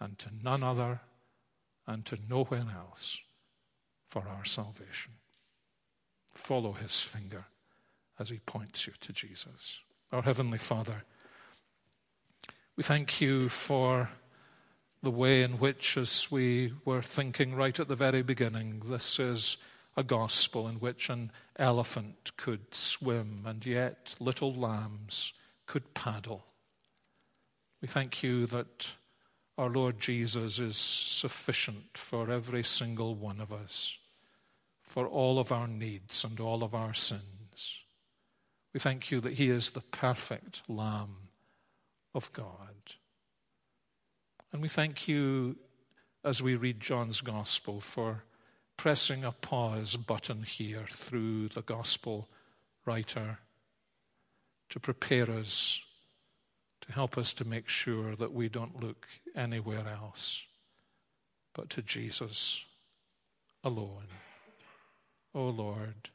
and 0.00 0.18
to 0.18 0.28
none 0.42 0.62
other 0.62 1.00
and 1.86 2.04
to 2.06 2.18
nowhere 2.28 2.64
else 2.76 3.18
for 4.08 4.26
our 4.28 4.44
salvation. 4.44 5.12
Follow 6.34 6.72
his 6.72 7.02
finger 7.02 7.46
as 8.18 8.28
he 8.28 8.38
points 8.38 8.86
you 8.86 8.92
to 9.00 9.12
Jesus. 9.12 9.80
Our 10.12 10.22
Heavenly 10.22 10.58
Father, 10.58 11.04
we 12.76 12.82
thank 12.82 13.20
you 13.20 13.48
for 13.48 14.10
the 15.02 15.10
way 15.10 15.42
in 15.42 15.58
which, 15.58 15.96
as 15.96 16.30
we 16.30 16.72
were 16.84 17.02
thinking 17.02 17.54
right 17.54 17.78
at 17.78 17.88
the 17.88 17.96
very 17.96 18.22
beginning, 18.22 18.82
this 18.86 19.18
is 19.18 19.56
a 19.96 20.02
gospel 20.02 20.68
in 20.68 20.76
which 20.76 21.10
an 21.10 21.30
elephant 21.56 22.30
could 22.36 22.74
swim 22.74 23.42
and 23.44 23.66
yet 23.66 24.14
little 24.20 24.54
lambs 24.54 25.32
could 25.66 25.92
paddle. 25.92 26.44
We 27.80 27.88
thank 27.88 28.22
you 28.22 28.46
that 28.46 28.92
our 29.58 29.68
Lord 29.68 30.00
Jesus 30.00 30.58
is 30.58 30.76
sufficient 30.76 31.98
for 31.98 32.30
every 32.30 32.62
single 32.62 33.14
one 33.14 33.40
of 33.40 33.52
us, 33.52 33.96
for 34.82 35.06
all 35.06 35.38
of 35.38 35.50
our 35.50 35.66
needs 35.66 36.24
and 36.24 36.38
all 36.38 36.62
of 36.62 36.74
our 36.74 36.94
sins. 36.94 37.80
We 38.72 38.80
thank 38.80 39.10
you 39.10 39.20
that 39.20 39.34
He 39.34 39.50
is 39.50 39.70
the 39.70 39.80
perfect 39.80 40.62
Lamb 40.68 41.16
of 42.14 42.32
God. 42.32 42.94
And 44.52 44.60
we 44.60 44.68
thank 44.68 45.08
you 45.08 45.56
as 46.22 46.42
we 46.42 46.56
read 46.56 46.78
John's 46.78 47.22
Gospel 47.22 47.80
for 47.80 48.24
pressing 48.76 49.24
a 49.24 49.32
pause 49.32 49.96
button 49.96 50.42
here 50.42 50.84
through 50.90 51.48
the 51.48 51.62
Gospel 51.62 52.28
writer 52.84 53.38
to 54.68 54.78
prepare 54.78 55.30
us, 55.30 55.80
to 56.82 56.92
help 56.92 57.16
us 57.16 57.32
to 57.34 57.46
make 57.46 57.68
sure 57.68 58.14
that 58.16 58.34
we 58.34 58.50
don't 58.50 58.82
look 58.82 59.06
anywhere 59.34 59.88
else 59.88 60.42
but 61.54 61.70
to 61.70 61.82
Jesus 61.82 62.62
alone. 63.64 64.08
O 65.34 65.46
oh 65.46 65.48
Lord, 65.48 66.10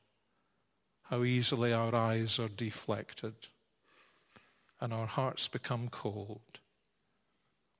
how 1.03 1.23
easily 1.23 1.73
our 1.73 1.95
eyes 1.95 2.39
are 2.39 2.49
deflected 2.49 3.33
and 4.79 4.93
our 4.93 5.07
hearts 5.07 5.47
become 5.47 5.89
cold. 5.89 6.59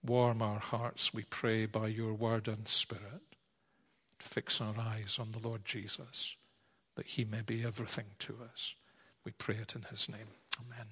Warm 0.08 0.42
our 0.42 0.60
hearts, 0.60 1.14
we 1.14 1.24
pray, 1.24 1.66
by 1.66 1.88
your 1.88 2.14
word 2.14 2.48
and 2.48 2.66
spirit. 2.66 3.36
Fix 4.20 4.62
our 4.62 4.76
eyes 4.80 5.18
on 5.20 5.34
the 5.34 5.46
Lord 5.46 5.66
Jesus, 5.66 6.36
that 6.96 7.08
he 7.08 7.26
may 7.26 7.42
be 7.42 7.66
everything 7.66 8.06
to 8.20 8.38
us. 8.50 8.74
We 9.26 9.34
pray 9.34 9.56
it 9.56 9.76
in 9.76 9.84
his 9.92 10.08
name. 10.08 10.30
Amen. 10.62 10.88